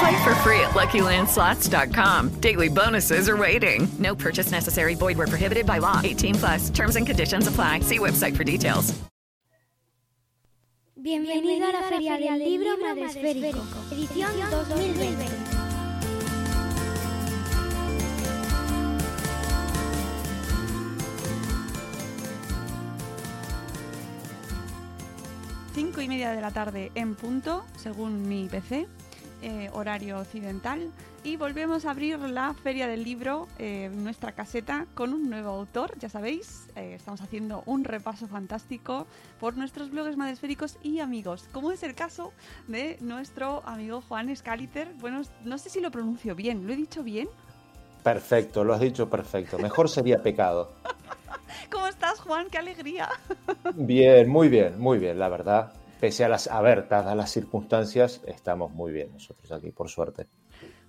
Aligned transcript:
Play 0.00 0.24
for 0.24 0.34
free 0.36 0.60
at 0.60 0.70
LuckyLandSlots.com. 0.70 2.40
Daily 2.40 2.68
bonuses 2.68 3.28
are 3.28 3.36
waiting. 3.36 3.86
No 3.98 4.14
purchase 4.14 4.50
necessary. 4.50 4.94
Void 4.94 5.18
where 5.18 5.26
prohibited 5.26 5.66
by 5.66 5.78
law. 5.78 6.00
18 6.02 6.34
plus. 6.36 6.70
Terms 6.70 6.96
and 6.96 7.06
conditions 7.06 7.46
apply. 7.46 7.80
See 7.80 7.98
website 7.98 8.34
for 8.34 8.44
details. 8.44 8.94
Bienvenido 11.02 11.66
a 11.66 11.72
la 11.72 11.82
Feria 11.88 12.18
del 12.18 12.38
Libro 12.38 12.76
Madresférico, 12.76 13.62
edición 13.90 14.32
2020. 14.50 15.24
Cinco 25.74 26.02
y 26.02 26.08
media 26.08 26.32
de 26.32 26.40
la 26.42 26.50
tarde 26.50 26.92
en 26.94 27.14
punto, 27.14 27.64
según 27.76 28.28
mi 28.28 28.48
PC, 28.48 28.86
eh, 29.42 29.70
horario 29.72 30.18
occidental. 30.18 30.90
Y 31.22 31.36
volvemos 31.36 31.84
a 31.84 31.90
abrir 31.90 32.18
la 32.18 32.54
Feria 32.54 32.88
del 32.88 33.04
Libro, 33.04 33.46
eh, 33.58 33.90
nuestra 33.92 34.32
caseta, 34.32 34.86
con 34.94 35.12
un 35.12 35.28
nuevo 35.28 35.50
autor. 35.50 35.98
Ya 35.98 36.08
sabéis, 36.08 36.68
eh, 36.76 36.94
estamos 36.94 37.20
haciendo 37.20 37.62
un 37.66 37.84
repaso 37.84 38.26
fantástico 38.26 39.06
por 39.38 39.56
nuestros 39.56 39.90
blogs 39.90 40.16
madresféricos 40.16 40.78
y 40.82 41.00
amigos, 41.00 41.48
como 41.52 41.72
es 41.72 41.82
el 41.82 41.94
caso 41.94 42.32
de 42.68 42.96
nuestro 43.00 43.62
amigo 43.66 44.02
Juan 44.08 44.34
Scaliter. 44.34 44.92
Bueno, 44.98 45.22
no 45.44 45.58
sé 45.58 45.68
si 45.68 45.80
lo 45.80 45.90
pronuncio 45.90 46.34
bien, 46.34 46.66
¿lo 46.66 46.72
he 46.72 46.76
dicho 46.76 47.02
bien? 47.02 47.28
Perfecto, 48.02 48.64
lo 48.64 48.72
has 48.72 48.80
dicho 48.80 49.10
perfecto. 49.10 49.58
Mejor 49.58 49.88
sería 49.88 50.22
pecado. 50.22 50.72
¿Cómo 51.70 51.86
estás, 51.86 52.20
Juan? 52.20 52.48
¡Qué 52.50 52.58
alegría! 52.58 53.08
Bien, 53.74 54.28
muy 54.28 54.48
bien, 54.48 54.78
muy 54.80 54.98
bien, 54.98 55.18
la 55.18 55.28
verdad. 55.28 55.72
Pese 56.00 56.24
a 56.24 56.28
las, 56.28 56.48
a 56.48 56.60
ver, 56.62 56.88
dadas 56.88 57.14
las 57.14 57.30
circunstancias, 57.30 58.22
estamos 58.26 58.72
muy 58.72 58.90
bien 58.90 59.12
nosotros 59.12 59.52
aquí, 59.52 59.70
por 59.70 59.88
suerte. 59.88 60.26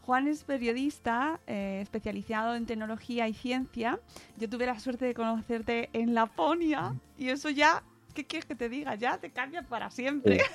Juan 0.05 0.27
es 0.27 0.43
periodista 0.43 1.39
eh, 1.47 1.79
especializado 1.81 2.55
en 2.55 2.65
tecnología 2.65 3.27
y 3.27 3.33
ciencia. 3.33 3.99
Yo 4.37 4.49
tuve 4.49 4.65
la 4.65 4.79
suerte 4.79 5.05
de 5.05 5.13
conocerte 5.13 5.89
en 5.93 6.13
Laponia 6.13 6.95
y 7.17 7.29
eso 7.29 7.49
ya, 7.49 7.83
¿qué 8.13 8.25
quieres 8.25 8.45
que 8.45 8.55
te 8.55 8.69
diga? 8.69 8.95
Ya 8.95 9.17
te 9.17 9.31
cambia 9.31 9.63
para 9.63 9.91
siempre. 9.91 10.39
Sí. 10.39 10.45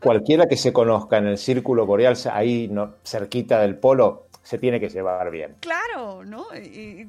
Cualquiera 0.00 0.46
que 0.46 0.56
se 0.56 0.72
conozca 0.72 1.18
en 1.18 1.26
el 1.26 1.38
círculo 1.38 1.86
boreal, 1.86 2.16
ahí 2.32 2.68
no, 2.68 2.94
cerquita 3.04 3.60
del 3.60 3.76
polo, 3.76 4.28
se 4.44 4.58
tiene 4.58 4.78
que 4.78 4.90
llevar 4.90 5.30
bien. 5.30 5.56
Claro, 5.60 6.24
¿no? 6.24 6.44
Y, 6.54 7.08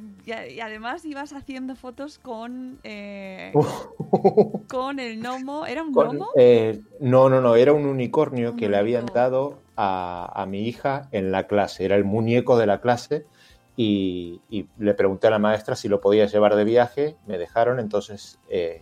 además 0.62 1.06
ibas 1.06 1.34
haciendo 1.34 1.76
fotos 1.76 2.18
con 2.18 2.80
eh, 2.84 3.52
con 4.70 5.00
el 5.00 5.20
gnomo. 5.20 5.66
¿Era 5.66 5.84
un 5.84 5.94
Con- 5.94 6.16
gnomo? 6.18 6.30
eh, 6.38 6.80
no, 7.00 7.30
no, 7.30 7.42
no, 7.42 7.56
era 7.56 7.74
un 7.74 7.86
unicornio 7.86 8.56
que 8.56 8.70
le 8.70 8.78
habían 8.78 9.06
dado 9.06 9.60
a, 9.76 10.32
a 10.34 10.46
mi 10.46 10.68
hija 10.68 11.10
en 11.12 11.32
la 11.32 11.46
clase. 11.46 11.84
Era 11.86 11.96
el 11.98 12.06
muñeco 12.06 12.58
de 12.58 12.68
la 12.68 12.80
clase 12.80 13.26
y, 13.76 14.40
y 14.50 14.68
le 14.80 14.94
pregunté 14.94 15.28
a 15.28 15.32
la 15.32 15.40
maestra 15.40 15.76
si 15.76 15.90
lo 15.90 16.00
podía 16.00 16.26
llevar 16.28 16.56
de 16.56 16.64
viaje. 16.64 17.18
Me 17.28 17.38
dejaron, 17.38 17.80
entonces 17.82 18.40
eh, 18.50 18.82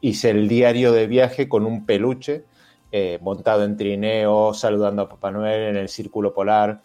hice 0.00 0.30
el 0.30 0.48
diario 0.48 0.90
de 0.92 1.06
viaje 1.06 1.48
con 1.48 1.66
un 1.66 1.86
peluche 1.86 2.44
eh, 2.92 3.18
montado 3.22 3.62
en 3.64 3.76
trineo, 3.76 4.52
saludando 4.54 5.02
a 5.02 5.08
Papá 5.08 5.30
Noel 5.30 5.68
en 5.68 5.76
el 5.76 5.88
círculo 5.88 6.34
polar, 6.34 6.82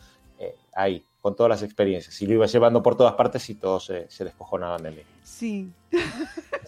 ahí, 0.75 1.03
con 1.21 1.35
todas 1.35 1.49
las 1.49 1.63
experiencias. 1.63 2.21
Y 2.21 2.27
lo 2.27 2.33
iba 2.35 2.45
llevando 2.45 2.83
por 2.83 2.95
todas 2.95 3.13
partes 3.13 3.49
y 3.49 3.55
todos 3.55 3.85
se, 3.85 4.09
se 4.11 4.23
descojonaban 4.23 4.83
de 4.83 4.91
mí. 4.91 5.01
Sí. 5.23 5.71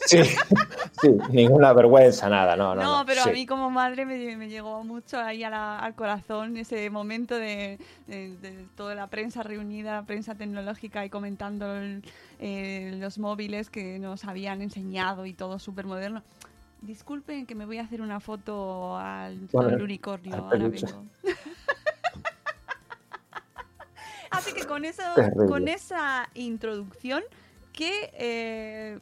Sí, 0.05 0.19
sí, 1.01 1.09
ninguna 1.29 1.73
vergüenza, 1.73 2.29
nada, 2.29 2.55
no, 2.55 2.73
no. 2.73 2.81
No, 2.81 2.97
no, 2.99 3.05
pero 3.05 3.23
sí. 3.23 3.29
a 3.29 3.33
mí 3.33 3.45
como 3.45 3.69
madre 3.69 4.05
me, 4.05 4.37
me 4.37 4.47
llegó 4.47 4.83
mucho 4.83 5.19
ahí 5.19 5.43
a 5.43 5.49
la- 5.49 5.79
al 5.79 5.93
corazón 5.95 6.55
ese 6.57 6.89
momento 6.89 7.35
de, 7.35 7.77
de- 8.07 8.37
de 8.37 8.65
toda 8.77 8.95
la 8.95 9.07
prensa 9.07 9.43
reunida, 9.43 10.03
prensa 10.03 10.33
tecnológica 10.35 11.03
y 11.05 11.09
comentando 11.09 11.75
el- 11.75 12.03
eh, 12.39 12.95
los 12.99 13.17
móviles 13.19 13.69
que 13.69 13.99
nos 13.99 14.23
habían 14.25 14.61
enseñado 14.61 15.25
y 15.25 15.33
todo 15.33 15.59
súper 15.59 15.85
moderno. 15.85 16.23
Disculpen 16.81 17.45
que 17.47 17.55
me 17.55 17.65
voy 17.65 17.79
a 17.79 17.81
hacer 17.81 18.01
una 18.01 18.19
foto 18.19 18.95
al, 18.97 19.35
Bueno, 19.51 19.69
al 19.75 19.81
unicornio. 19.81 20.33
al 20.35 20.39
ahora 20.41 20.57
Así 24.37 24.53
que 24.53 24.65
con, 24.65 24.85
eso, 24.85 25.03
con 25.47 25.67
esa 25.67 26.29
introducción, 26.33 27.23
¿qué, 27.73 28.11
eh, 28.13 28.99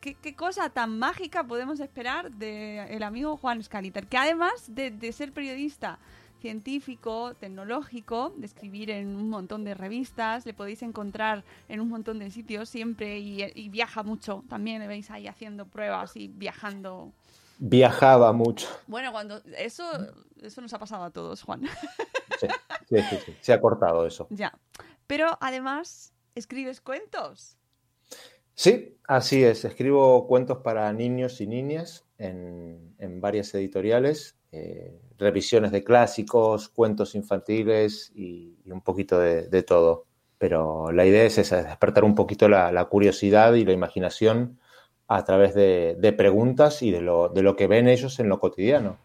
qué, 0.00 0.14
qué 0.14 0.34
cosa 0.34 0.70
tan 0.70 0.98
mágica 0.98 1.44
podemos 1.44 1.80
esperar 1.80 2.30
del 2.32 3.02
amigo 3.02 3.36
Juan 3.36 3.62
Scaliter? 3.62 4.06
Que 4.06 4.16
además 4.16 4.52
de, 4.68 4.90
de 4.90 5.12
ser 5.12 5.32
periodista 5.32 5.98
científico, 6.40 7.34
tecnológico, 7.34 8.32
de 8.36 8.46
escribir 8.46 8.90
en 8.90 9.08
un 9.08 9.28
montón 9.28 9.64
de 9.64 9.74
revistas, 9.74 10.46
le 10.46 10.54
podéis 10.54 10.82
encontrar 10.82 11.44
en 11.68 11.80
un 11.80 11.88
montón 11.88 12.18
de 12.18 12.30
sitios 12.30 12.68
siempre 12.68 13.18
y, 13.18 13.42
y 13.54 13.68
viaja 13.68 14.02
mucho. 14.02 14.44
También 14.48 14.80
le 14.80 14.86
veis 14.86 15.10
ahí 15.10 15.26
haciendo 15.26 15.66
pruebas 15.66 16.16
y 16.16 16.28
viajando. 16.28 17.12
Viajaba 17.58 18.32
mucho. 18.32 18.68
Bueno, 18.86 19.10
cuando 19.10 19.42
eso, 19.56 19.84
eso 20.40 20.60
nos 20.60 20.72
ha 20.72 20.78
pasado 20.78 21.04
a 21.04 21.10
todos, 21.10 21.42
Juan. 21.42 21.62
Sí, 22.38 22.46
sí, 22.88 22.96
sí, 23.10 23.16
sí. 23.26 23.36
Se 23.40 23.52
ha 23.52 23.60
cortado 23.60 24.06
eso. 24.06 24.26
Ya. 24.30 24.58
Pero 25.06 25.38
además, 25.40 26.12
escribes 26.34 26.80
cuentos. 26.80 27.56
Sí, 28.54 28.96
así 29.06 29.44
es. 29.44 29.64
Escribo 29.64 30.26
cuentos 30.26 30.58
para 30.58 30.92
niños 30.92 31.40
y 31.40 31.46
niñas 31.46 32.04
en, 32.18 32.94
en 32.98 33.20
varias 33.20 33.54
editoriales, 33.54 34.36
eh, 34.50 35.00
revisiones 35.16 35.70
de 35.70 35.84
clásicos, 35.84 36.68
cuentos 36.68 37.14
infantiles 37.14 38.10
y, 38.14 38.58
y 38.64 38.70
un 38.70 38.80
poquito 38.80 39.18
de, 39.18 39.48
de 39.48 39.62
todo. 39.62 40.06
Pero 40.38 40.92
la 40.92 41.06
idea 41.06 41.24
es 41.24 41.38
esa, 41.38 41.60
es 41.60 41.66
despertar 41.66 42.04
un 42.04 42.14
poquito 42.14 42.48
la, 42.48 42.70
la 42.72 42.84
curiosidad 42.86 43.54
y 43.54 43.64
la 43.64 43.72
imaginación 43.72 44.58
a 45.06 45.24
través 45.24 45.54
de, 45.54 45.96
de 45.98 46.12
preguntas 46.12 46.82
y 46.82 46.90
de 46.90 47.00
lo, 47.00 47.28
de 47.28 47.42
lo 47.42 47.56
que 47.56 47.66
ven 47.66 47.88
ellos 47.88 48.20
en 48.20 48.28
lo 48.28 48.40
cotidiano. 48.40 48.98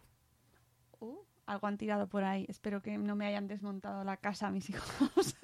Algo 1.53 1.67
han 1.67 1.77
tirado 1.77 2.07
por 2.07 2.23
ahí. 2.23 2.45
Espero 2.49 2.81
que 2.81 2.97
no 2.97 3.15
me 3.15 3.27
hayan 3.27 3.47
desmontado 3.47 4.03
la 4.03 4.17
casa 4.17 4.49
mis 4.49 4.69
hijos. 4.71 5.35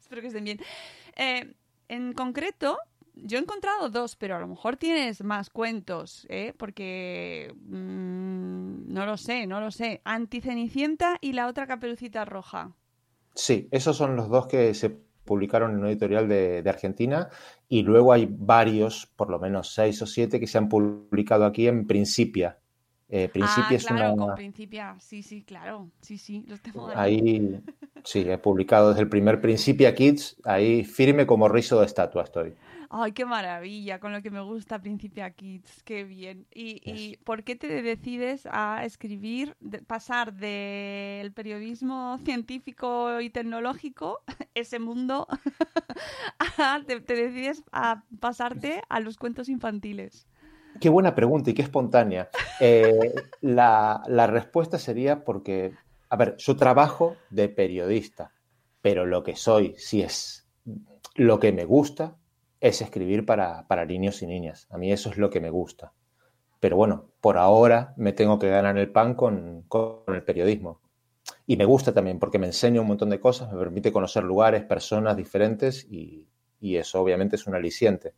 Espero 0.00 0.20
que 0.20 0.26
estén 0.26 0.44
bien. 0.44 0.60
Eh, 1.16 1.54
en 1.88 2.12
concreto, 2.12 2.76
yo 3.14 3.38
he 3.38 3.40
encontrado 3.40 3.88
dos, 3.88 4.16
pero 4.16 4.34
a 4.34 4.40
lo 4.40 4.48
mejor 4.48 4.76
tienes 4.76 5.22
más 5.22 5.48
cuentos, 5.48 6.26
¿eh? 6.28 6.54
Porque 6.58 7.54
mm, 7.56 8.92
no 8.92 9.06
lo 9.06 9.16
sé, 9.16 9.46
no 9.46 9.60
lo 9.60 9.70
sé. 9.70 10.00
Anticenicienta 10.04 11.18
y 11.20 11.34
la 11.34 11.46
otra 11.46 11.68
caperucita 11.68 12.24
roja. 12.24 12.74
Sí, 13.36 13.68
esos 13.70 13.96
son 13.96 14.16
los 14.16 14.28
dos 14.28 14.48
que 14.48 14.74
se 14.74 14.90
publicaron 14.90 15.70
en 15.70 15.78
una 15.78 15.90
editorial 15.90 16.28
de 16.28 16.64
Argentina 16.66 17.28
y 17.68 17.84
luego 17.84 18.12
hay 18.12 18.26
varios, 18.28 19.06
por 19.06 19.30
lo 19.30 19.38
menos 19.38 19.72
seis 19.72 20.02
o 20.02 20.06
siete, 20.06 20.40
que 20.40 20.48
se 20.48 20.58
han 20.58 20.68
publicado 20.68 21.44
aquí 21.44 21.68
en 21.68 21.86
Principia. 21.86 22.58
Eh, 23.14 23.28
Principia 23.28 23.66
ah, 23.68 23.74
es 23.74 23.84
claro, 23.84 24.14
una... 24.14 24.26
con 24.26 24.34
Principia. 24.36 24.96
Sí, 24.98 25.22
sí, 25.22 25.42
claro. 25.42 25.90
Sí, 26.00 26.16
sí, 26.16 26.46
los 26.48 26.62
tengo 26.62 26.88
ahí. 26.88 27.20
Ahí, 27.20 27.62
sí, 28.04 28.20
he 28.20 28.38
publicado 28.38 28.88
desde 28.88 29.02
el 29.02 29.08
primer 29.10 29.38
Principia 29.42 29.94
Kids, 29.94 30.36
ahí 30.44 30.82
firme 30.82 31.26
como 31.26 31.46
rizo 31.46 31.78
de 31.80 31.84
estatua 31.84 32.24
estoy. 32.24 32.54
Ay, 32.88 33.12
qué 33.12 33.26
maravilla, 33.26 34.00
con 34.00 34.12
lo 34.12 34.22
que 34.22 34.30
me 34.30 34.40
gusta 34.40 34.80
Principia 34.80 35.30
Kids, 35.30 35.82
qué 35.82 36.04
bien. 36.04 36.46
¿Y, 36.54 36.80
y 36.90 37.18
por 37.18 37.44
qué 37.44 37.54
te 37.54 37.82
decides 37.82 38.48
a 38.50 38.82
escribir, 38.86 39.56
pasar 39.86 40.32
del 40.32 41.32
periodismo 41.32 42.16
científico 42.24 43.20
y 43.20 43.28
tecnológico, 43.28 44.22
ese 44.54 44.78
mundo, 44.78 45.26
a, 46.58 46.80
te, 46.86 47.00
decides 47.00 47.62
a 47.72 48.04
pasarte 48.20 48.82
a 48.88 49.00
los 49.00 49.18
cuentos 49.18 49.50
infantiles? 49.50 50.26
Qué 50.80 50.88
buena 50.88 51.14
pregunta 51.14 51.50
y 51.50 51.54
qué 51.54 51.62
espontánea. 51.62 52.28
Eh, 52.60 53.14
la, 53.40 54.02
respuesta 54.26 54.78
sería 54.78 55.24
porque, 55.24 55.74
a 56.08 56.16
ver, 56.16 56.36
yo 56.38 56.56
trabajo 56.56 57.16
de 57.30 57.48
periodista, 57.48 58.32
pero 58.80 59.06
lo 59.06 59.22
que 59.22 59.36
soy, 59.36 59.74
si 59.78 60.02
es 60.02 60.48
lo 61.14 61.38
que 61.38 61.52
me 61.52 61.64
gusta, 61.64 62.16
es 62.60 62.80
escribir 62.80 63.26
para, 63.26 63.84
niños 63.86 64.22
y 64.22 64.26
niñas. 64.26 64.66
A 64.70 64.78
mí 64.78 64.92
eso 64.92 65.10
es 65.10 65.18
lo 65.18 65.30
que 65.30 65.40
me 65.40 65.50
gusta. 65.50 65.92
Pero 66.60 66.76
bueno, 66.76 67.10
por 67.20 67.38
ahora 67.38 67.92
me 67.96 68.12
tengo 68.12 68.38
que 68.38 68.48
ganar 68.48 68.78
el 68.78 68.90
pan 68.90 69.14
con, 69.14 69.66
el 70.06 70.24
periodismo. 70.24 70.80
Y 71.46 71.56
me 71.56 71.64
gusta 71.64 71.92
también 71.92 72.18
porque 72.18 72.38
me 72.38 72.46
enseña 72.46 72.80
un 72.80 72.86
montón 72.86 73.10
de 73.10 73.20
cosas, 73.20 73.52
me 73.52 73.58
permite 73.58 73.92
conocer 73.92 74.24
lugares, 74.24 74.64
personas 74.64 75.16
diferentes 75.16 75.86
y, 75.90 76.28
eso 76.60 77.00
obviamente 77.00 77.34
es 77.34 77.46
un 77.48 77.56
aliciente. 77.56 78.14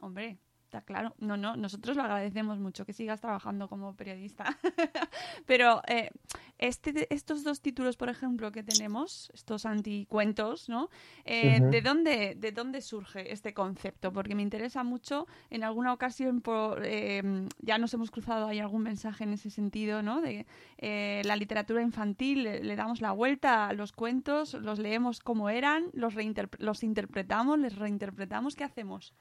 hombre, 0.00 0.38
claro. 0.82 1.14
No, 1.18 1.36
no, 1.36 1.56
nosotros 1.56 1.96
lo 1.96 2.02
agradecemos 2.02 2.58
mucho 2.58 2.84
que 2.84 2.92
sigas 2.92 3.20
trabajando 3.20 3.68
como 3.68 3.94
periodista. 3.94 4.58
Pero 5.46 5.82
eh, 5.86 6.10
este, 6.58 7.12
estos 7.14 7.44
dos 7.44 7.60
títulos, 7.60 7.96
por 7.96 8.08
ejemplo, 8.08 8.50
que 8.52 8.62
tenemos, 8.62 9.30
estos 9.34 9.66
anticuentos, 9.66 10.68
¿no? 10.68 10.88
Eh, 11.24 11.60
¿de, 11.60 11.82
dónde, 11.82 12.34
¿De 12.34 12.52
dónde 12.52 12.80
surge 12.80 13.32
este 13.32 13.52
concepto? 13.52 14.12
Porque 14.12 14.34
me 14.34 14.42
interesa 14.42 14.82
mucho, 14.84 15.26
en 15.50 15.64
alguna 15.64 15.92
ocasión 15.92 16.40
por, 16.40 16.84
em, 16.84 17.48
ya 17.60 17.78
nos 17.78 17.92
hemos 17.94 18.10
cruzado 18.10 18.46
ahí 18.46 18.58
algún 18.58 18.82
mensaje 18.82 19.24
en 19.24 19.34
ese 19.34 19.50
sentido, 19.50 20.02
¿no? 20.02 20.20
De 20.20 20.46
eh, 20.78 21.22
la 21.24 21.36
literatura 21.36 21.82
infantil, 21.82 22.44
le, 22.44 22.76
damos 22.76 23.00
la 23.00 23.12
vuelta 23.12 23.68
a 23.68 23.72
los 23.72 23.92
cuentos, 23.92 24.54
los 24.54 24.78
leemos 24.78 25.20
como 25.20 25.50
eran, 25.50 25.90
los, 25.92 26.14
los 26.58 26.82
interpretamos, 26.82 27.58
les 27.58 27.76
reinterpretamos, 27.76 28.56
¿qué 28.56 28.64
hacemos? 28.64 29.14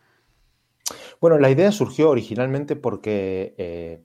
Bueno, 1.19 1.39
la 1.39 1.49
idea 1.49 1.71
surgió 1.71 2.09
originalmente 2.09 2.75
porque 2.75 3.55
eh, 3.57 4.03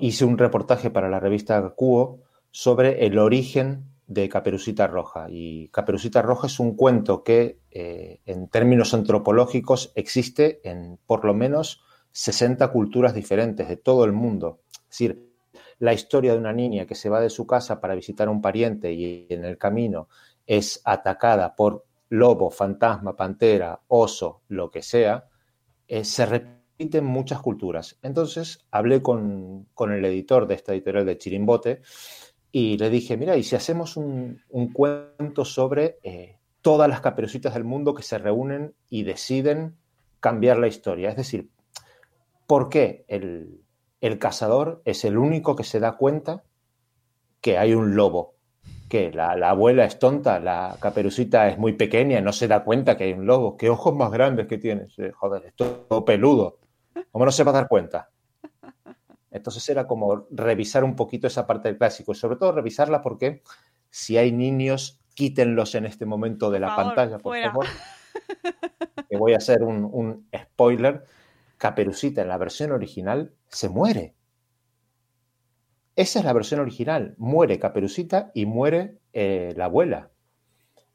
hice 0.00 0.24
un 0.24 0.38
reportaje 0.38 0.90
para 0.90 1.08
la 1.08 1.20
revista 1.20 1.60
Cuo 1.70 2.20
sobre 2.50 3.06
el 3.06 3.18
origen 3.18 3.84
de 4.06 4.28
Caperucita 4.28 4.86
Roja. 4.86 5.26
Y 5.30 5.68
Caperucita 5.68 6.20
Roja 6.22 6.48
es 6.48 6.58
un 6.60 6.74
cuento 6.74 7.22
que, 7.22 7.60
eh, 7.70 8.20
en 8.26 8.48
términos 8.48 8.92
antropológicos, 8.92 9.92
existe 9.94 10.60
en 10.68 10.98
por 11.06 11.24
lo 11.24 11.32
menos 11.32 11.82
60 12.12 12.68
culturas 12.72 13.14
diferentes 13.14 13.68
de 13.68 13.76
todo 13.76 14.04
el 14.04 14.12
mundo. 14.12 14.60
Es 14.72 14.88
decir, 14.90 15.30
la 15.78 15.92
historia 15.92 16.32
de 16.32 16.38
una 16.38 16.52
niña 16.52 16.86
que 16.86 16.96
se 16.96 17.08
va 17.08 17.20
de 17.20 17.30
su 17.30 17.46
casa 17.46 17.80
para 17.80 17.94
visitar 17.94 18.28
a 18.28 18.32
un 18.32 18.42
pariente 18.42 18.92
y 18.92 19.26
en 19.30 19.44
el 19.44 19.56
camino 19.56 20.08
es 20.46 20.80
atacada 20.84 21.54
por 21.54 21.84
lobo, 22.08 22.50
fantasma, 22.50 23.14
pantera, 23.14 23.80
oso, 23.86 24.42
lo 24.48 24.70
que 24.70 24.82
sea, 24.82 25.29
eh, 25.90 26.04
se 26.04 26.24
repite 26.24 26.98
en 26.98 27.04
muchas 27.04 27.40
culturas. 27.40 27.98
Entonces 28.00 28.60
hablé 28.70 29.02
con, 29.02 29.66
el 29.76 30.04
editor 30.04 30.46
de 30.46 30.54
esta 30.54 30.72
editorial 30.72 31.04
de 31.04 31.18
Chirimbote 31.18 31.82
y 32.52 32.78
le 32.78 32.90
dije, 32.90 33.16
mira, 33.16 33.36
¿y 33.36 33.42
si 33.42 33.56
hacemos 33.56 33.96
un, 33.96 34.40
cuento 34.72 35.44
sobre 35.44 35.98
eh, 36.04 36.38
todas 36.62 36.88
las 36.88 37.00
caperucitas 37.00 37.54
del 37.54 37.64
mundo 37.64 37.92
que 37.92 38.04
se 38.04 38.18
reúnen 38.18 38.72
y 38.88 39.02
deciden 39.02 39.78
cambiar 40.20 40.58
la 40.58 40.68
historia? 40.68 41.10
Es 41.10 41.16
decir, 41.16 41.50
¿por 42.46 42.68
qué 42.68 43.04
el, 43.08 43.60
el 44.00 44.20
cazador 44.20 44.80
es 44.84 45.04
el 45.04 45.18
único 45.18 45.56
que 45.56 45.64
se 45.64 45.80
da 45.80 45.96
cuenta 45.96 46.44
que 47.40 47.58
hay 47.58 47.74
un 47.74 47.96
lobo 47.96 48.36
que 48.90 49.12
la, 49.12 49.30
abuela 49.48 49.84
es 49.84 50.00
tonta, 50.00 50.40
la 50.40 50.76
caperucita 50.80 51.48
es 51.48 51.56
muy 51.56 51.74
pequeña 51.74 52.20
no 52.20 52.32
se 52.32 52.48
da 52.48 52.64
cuenta 52.64 52.96
que 52.96 53.04
hay 53.04 53.12
un 53.12 53.24
lobo. 53.24 53.56
¿Qué 53.56 53.70
ojos 53.70 53.94
más 53.94 54.10
grandes 54.10 54.48
que 54.48 54.58
tienes? 54.58 54.96
Joder, 55.14 55.46
es 55.46 55.54
todo 55.54 56.04
peludo. 56.04 56.58
¿Cómo 57.12 57.24
no 57.24 57.30
se 57.30 57.44
va 57.44 57.52
a 57.52 57.54
dar 57.54 57.68
cuenta? 57.68 58.10
Entonces 59.30 59.66
era 59.68 59.86
como 59.86 60.26
revisar 60.32 60.82
un 60.82 60.96
poquito 60.96 61.28
esa 61.28 61.46
parte 61.46 61.68
del 61.68 61.78
clásico 61.78 62.10
y 62.10 62.16
sobre 62.16 62.36
todo 62.36 62.50
revisarla 62.50 63.00
porque 63.00 63.42
si 63.90 64.16
hay 64.16 64.32
niños, 64.32 65.00
quítenlos 65.14 65.76
en 65.76 65.86
este 65.86 66.04
momento 66.04 66.50
de 66.50 66.58
la 66.58 66.74
pantalla, 66.74 67.18
por 67.18 67.40
favor. 67.40 67.66
Que 69.08 69.16
voy 69.16 69.34
a 69.34 69.36
hacer 69.36 69.62
un, 69.62 69.88
un 69.90 70.28
spoiler. 70.36 71.04
Caperucita 71.58 72.22
en 72.22 72.28
la 72.28 72.38
versión 72.38 72.72
original 72.72 73.34
se 73.46 73.68
muere. 73.68 74.16
Esa 76.00 76.20
es 76.20 76.24
la 76.24 76.32
versión 76.32 76.60
original. 76.60 77.14
Muere 77.18 77.58
Caperucita 77.58 78.30
y 78.32 78.46
muere 78.46 78.96
eh, 79.12 79.52
la 79.54 79.66
abuela. 79.66 80.08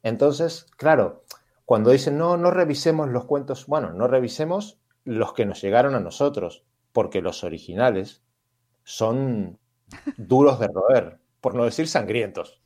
Entonces, 0.02 0.66
claro, 0.76 1.22
cuando 1.64 1.92
dicen 1.92 2.18
no, 2.18 2.36
no 2.36 2.50
revisemos 2.50 3.08
los 3.10 3.24
cuentos, 3.24 3.68
bueno, 3.68 3.92
no 3.92 4.08
revisemos 4.08 4.80
los 5.04 5.32
que 5.32 5.46
nos 5.46 5.62
llegaron 5.62 5.94
a 5.94 6.00
nosotros, 6.00 6.64
porque 6.90 7.22
los 7.22 7.44
originales 7.44 8.24
son 8.82 9.60
duros 10.16 10.58
de 10.58 10.66
roer, 10.74 11.20
por 11.40 11.54
no 11.54 11.66
decir 11.66 11.86
sangrientos. 11.86 12.60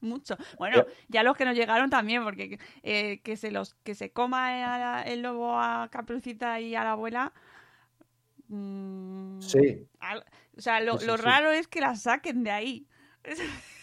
Mucho. 0.00 0.38
Bueno, 0.58 0.86
ya 1.08 1.22
los 1.22 1.36
que 1.36 1.44
nos 1.44 1.54
llegaron 1.54 1.90
también, 1.90 2.24
porque 2.24 2.58
eh, 2.82 3.20
que 3.22 3.36
se 3.36 3.50
los 3.50 3.74
que 3.84 3.94
se 3.94 4.10
coma 4.10 5.02
el 5.02 5.20
lobo 5.20 5.60
a 5.60 5.90
Caperucita 5.90 6.60
y 6.60 6.74
a 6.74 6.82
la 6.82 6.92
abuela. 6.92 7.34
Mm, 8.48 9.40
sí. 9.40 9.88
O 10.56 10.60
sea, 10.60 10.80
lo, 10.80 11.16
raro 11.16 11.50
es 11.50 11.68
que 11.68 11.80
la 11.80 11.94
saquen 11.96 12.44
de 12.44 12.50
ahí. 12.50 12.86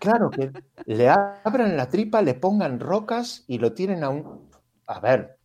Claro, 0.00 0.30
que 0.30 0.50
le 0.86 1.10
abran 1.10 1.76
la 1.76 1.90
tripa, 1.90 2.22
le 2.22 2.32
pongan 2.32 2.80
rocas 2.80 3.44
y 3.46 3.58
lo 3.58 3.74
tienen 3.74 4.02
a 4.02 4.08
un... 4.08 4.50
A 4.86 4.98
ver, 4.98 5.38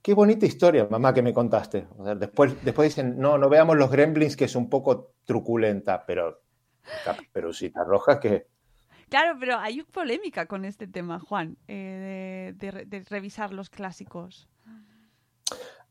qué 0.00 0.14
bonita 0.14 0.46
historia, 0.46 0.86
mamá, 0.88 1.12
que 1.12 1.20
me 1.20 1.34
contaste. 1.34 1.88
después, 2.16 2.64
después 2.64 2.90
dicen, 2.90 3.18
no, 3.18 3.36
no 3.36 3.48
veamos 3.48 3.76
los 3.76 3.90
gremlins, 3.90 4.36
que 4.36 4.44
es 4.44 4.54
un 4.54 4.70
poco 4.70 5.14
truculenta, 5.24 6.06
pero 6.06 6.42
Caperucita 7.04 7.82
Roja 7.82 8.20
que... 8.20 8.46
Claro, 9.08 9.36
pero 9.40 9.58
hay 9.58 9.82
polémica 9.82 10.46
con 10.46 10.64
este 10.64 10.86
tema, 10.86 11.18
Juan, 11.18 11.58
eh, 11.66 12.54
de 12.56 13.04
revisar 13.10 13.52
los 13.52 13.68
clásicos. 13.68 14.48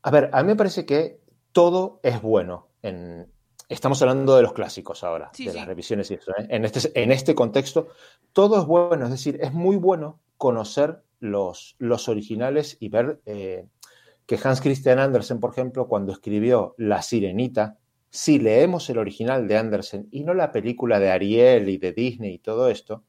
A 0.02 0.10
ver, 0.10 0.30
a 0.32 0.42
mí 0.42 0.48
me 0.48 0.56
parece 0.56 0.84
que 0.84 1.23
todo 1.54 2.00
es 2.02 2.20
bueno 2.20 2.68
en, 2.82 3.32
Estamos 3.68 4.02
hablando 4.02 4.36
de 4.36 4.42
los 4.42 4.52
clásicos 4.52 5.02
ahora, 5.04 5.30
de 5.38 5.54
las 5.54 5.66
revisiones 5.66 6.10
y 6.10 6.14
eso. 6.14 6.32
¿eh? 6.32 6.46
En, 6.50 6.66
este, 6.66 7.02
en 7.02 7.10
este 7.10 7.34
contexto, 7.34 7.88
todo 8.34 8.60
es 8.60 8.66
bueno, 8.66 9.06
es 9.06 9.10
decir, 9.10 9.38
es 9.40 9.54
muy 9.54 9.76
bueno 9.76 10.20
conocer 10.36 11.02
los, 11.18 11.74
los 11.78 12.08
originales 12.10 12.76
y 12.78 12.90
ver 12.90 13.22
eh, 13.24 13.66
que 14.26 14.38
Hans 14.42 14.60
Christian 14.60 14.98
Andersen, 14.98 15.40
por 15.40 15.52
ejemplo, 15.52 15.88
cuando 15.88 16.12
escribió 16.12 16.74
La 16.76 17.00
Sirenita, 17.00 17.78
si 18.10 18.38
leemos 18.38 18.90
el 18.90 18.98
original 18.98 19.48
de 19.48 19.56
Andersen 19.56 20.08
y 20.10 20.24
no 20.24 20.34
la 20.34 20.52
película 20.52 21.00
de 21.00 21.10
Ariel 21.10 21.70
y 21.70 21.78
de 21.78 21.92
Disney 21.92 22.34
y 22.34 22.38
todo 22.40 22.68
esto, 22.68 23.04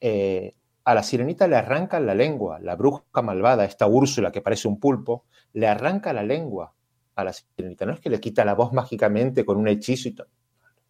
eh, 0.00 0.54
a 0.84 0.94
la 0.94 1.02
sirenita 1.02 1.46
le 1.46 1.56
arrancan 1.56 2.06
la 2.06 2.14
lengua, 2.14 2.58
la 2.58 2.74
bruja 2.74 3.04
malvada, 3.22 3.66
esta 3.66 3.86
Úrsula 3.86 4.32
que 4.32 4.40
parece 4.40 4.66
un 4.66 4.80
pulpo, 4.80 5.26
le 5.52 5.68
arranca 5.68 6.12
la 6.14 6.22
lengua 6.22 6.74
a 7.14 7.24
la 7.24 7.32
sirenita. 7.32 7.86
No 7.86 7.92
es 7.92 8.00
que 8.00 8.10
le 8.10 8.20
quita 8.20 8.44
la 8.44 8.54
voz 8.54 8.72
mágicamente 8.72 9.44
con 9.44 9.56
un 9.56 9.68
hechizo 9.68 10.08
y 10.08 10.12
todo. 10.12 10.28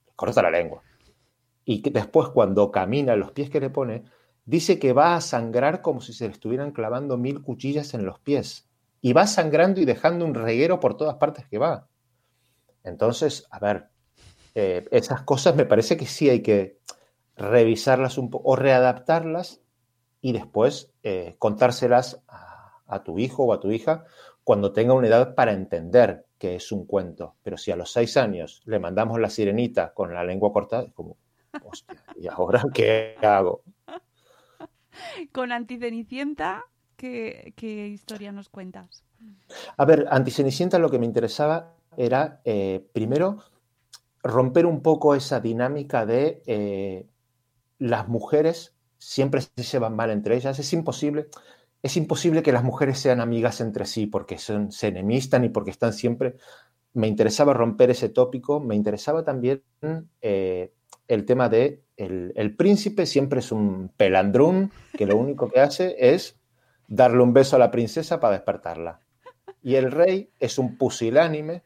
Le 0.07 0.13
corta 0.15 0.43
la 0.43 0.51
lengua. 0.51 0.83
Y 1.65 1.83
que 1.83 1.91
después, 1.91 2.29
cuando 2.29 2.71
camina, 2.71 3.17
los 3.17 3.33
pies 3.33 3.51
que 3.51 3.61
le 3.61 3.71
pone, 3.71 4.05
dice 4.45 4.79
que 4.79 4.93
va 4.93 5.17
a 5.17 5.21
sangrar 5.21 5.83
como 5.83 6.01
si 6.01 6.13
se 6.13 6.27
le 6.27 6.33
estuvieran 6.33 6.73
clavando 6.73 7.17
mil 7.17 7.43
cuchillas 7.43 7.95
en 7.95 8.05
los 8.05 8.19
pies. 8.19 8.69
Y 9.01 9.13
va 9.13 9.27
sangrando 9.27 9.81
y 9.81 9.85
dejando 9.85 10.25
un 10.25 10.35
reguero 10.35 10.81
por 10.81 10.97
todas 10.97 11.17
partes 11.17 11.47
que 11.47 11.59
va. 11.59 11.89
Entonces, 12.85 13.47
a 13.51 13.59
ver, 13.59 13.89
eh, 14.55 14.87
esas 14.91 15.23
cosas 15.23 15.55
me 15.55 15.65
parece 15.65 15.97
que 15.97 16.07
sí 16.07 16.29
hay 16.29 16.43
que 16.43 16.81
revisarlas 17.37 18.19
un 18.19 18.31
poco 18.31 18.51
o 18.51 18.57
readaptarlas 18.57 19.61
y 20.21 20.33
después 20.33 20.93
eh, 21.03 21.37
contárselas 21.39 22.23
a, 22.29 22.83
a, 22.87 23.03
tu 23.03 23.19
hijo 23.19 23.45
o 23.45 23.53
a 23.53 23.61
tu 23.61 23.71
hija 23.71 24.05
cuando 24.51 24.73
tenga 24.73 24.95
una 24.95 25.07
edad 25.07 25.37
para 25.37 25.53
entender 25.53 26.27
que 26.37 26.57
es 26.57 26.73
un 26.73 26.85
cuento. 26.85 27.37
Pero 27.45 27.57
si 27.57 27.71
a 27.71 27.77
los 27.77 27.93
seis 27.93 28.17
años 28.17 28.63
le 28.65 28.81
mandamos 28.81 29.21
la 29.21 29.31
sirenita 29.31 29.95
con 29.95 30.13
la 30.13 30.25
lengua 30.25 30.53
cortada, 30.53 30.83
es 30.83 30.93
como, 30.93 31.19
hostia, 31.63 32.03
¿y 32.17 32.27
ahora 32.27 32.65
qué 32.75 33.15
hago? 33.23 33.63
Con 35.31 35.53
Anticenicienta, 35.53 36.65
¿qué, 36.97 37.55
historia 37.95 38.33
nos 38.33 38.49
cuentas? 38.49 39.05
A 39.77 39.85
ver, 39.85 40.09
Anticenicienta 40.11 40.81
lo 40.81 40.91
que 40.91 40.99
me 40.99 41.07
interesaba 41.07 41.77
era, 41.97 42.41
eh, 42.45 42.85
primero, 42.93 43.45
romper 44.21 44.67
un 44.67 44.83
poco 44.83 45.15
esa 45.15 45.39
dinámica 45.39 46.07
de 46.07 46.43
eh, 46.47 47.07
las 47.79 48.09
mujeres 48.09 48.75
siempre 48.99 49.43
se 49.43 49.63
llevan 49.63 49.95
mal 49.95 50.11
entre 50.11 50.35
ellas. 50.35 50.59
Es 50.59 50.73
imposible 50.73 51.29
es 51.83 51.97
imposible 51.97 52.43
que 52.43 52.53
las 52.53 52.65
mujeres 52.65 52.99
sean 52.99 53.21
amigas 53.21 53.61
entre 53.61 53.87
sí 53.87 54.07
porque 54.07 54.39
son, 54.39 54.73
se 54.73 54.89
enemistan 54.89 55.45
y 55.45 55.49
porque 55.49 55.71
están 55.71 55.93
siempre... 55.93 56.37
Me 56.93 57.07
interesaba 57.07 57.55
romper 57.55 57.91
ese 57.91 58.09
tópico, 58.09 58.59
me 58.59 58.75
interesaba 58.75 59.25
también 59.25 59.63
eh, 60.23 60.73
el 61.07 61.25
tema 61.25 61.49
de 61.49 61.85
el, 61.97 62.57
príncipe 62.57 63.07
siempre 63.07 63.41
es 63.41 63.53
un 63.53 63.93
pelandrún 63.97 64.73
que 64.97 65.07
lo 65.07 65.17
único 65.17 65.49
que 65.49 65.61
hace 65.61 65.97
es 65.99 66.37
darle 66.89 67.23
un 67.23 67.33
beso 67.33 67.57
a 67.57 67.59
la 67.59 67.71
princesa 67.71 68.21
para 68.21 68.35
despertarla. 68.35 69.01
Y 69.63 69.75
el 69.75 69.93
rey 69.93 70.31
es 70.41 70.59
un 70.59 70.79
pusilánime 70.79 71.63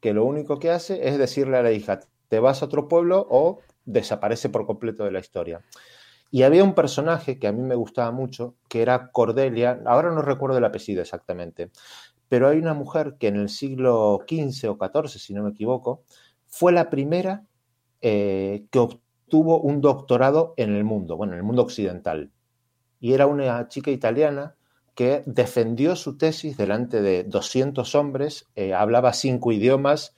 que 0.00 0.12
lo 0.12 0.24
único 0.24 0.58
que 0.58 0.70
hace 0.70 1.08
es 1.08 1.18
decirle 1.18 1.56
a 1.56 1.62
la 1.62 1.72
hija, 1.72 2.00
te 2.28 2.38
vas 2.38 2.62
a 2.62 2.66
otro 2.66 2.88
pueblo 2.88 3.26
o 3.28 3.60
desaparece 3.84 4.48
por 4.48 4.66
completo 4.66 5.04
de 5.04 5.10
la 5.10 5.20
historia. 5.20 5.62
Y 6.30 6.42
había 6.42 6.64
un 6.64 6.74
personaje 6.74 7.38
que 7.38 7.46
a 7.46 7.52
mí 7.52 7.62
me 7.62 7.74
gustaba 7.76 8.10
mucho, 8.10 8.56
que 8.68 8.82
era 8.82 9.10
Cordelia, 9.12 9.80
ahora 9.86 10.10
no 10.10 10.22
recuerdo 10.22 10.58
el 10.58 10.64
apellido 10.64 11.00
exactamente, 11.00 11.70
pero 12.28 12.48
hay 12.48 12.58
una 12.58 12.74
mujer 12.74 13.16
que 13.18 13.28
en 13.28 13.36
el 13.36 13.48
siglo 13.48 14.24
XV 14.28 14.70
o 14.70 14.78
XIV, 14.78 15.20
si 15.20 15.34
no 15.34 15.44
me 15.44 15.50
equivoco, 15.50 16.02
fue 16.46 16.72
la 16.72 16.90
primera 16.90 17.44
eh, 18.00 18.66
que 18.70 18.78
obtuvo 18.78 19.60
un 19.60 19.80
doctorado 19.80 20.54
en 20.56 20.74
el 20.74 20.84
mundo, 20.84 21.16
bueno, 21.16 21.32
en 21.34 21.38
el 21.38 21.44
mundo 21.44 21.62
occidental. 21.62 22.30
Y 23.00 23.12
era 23.12 23.26
una 23.26 23.68
chica 23.68 23.90
italiana 23.90 24.56
que 24.94 25.22
defendió 25.26 25.96
su 25.96 26.16
tesis 26.16 26.56
delante 26.56 27.02
de 27.02 27.24
200 27.24 27.94
hombres, 27.94 28.48
eh, 28.54 28.74
hablaba 28.74 29.12
cinco 29.12 29.52
idiomas, 29.52 30.14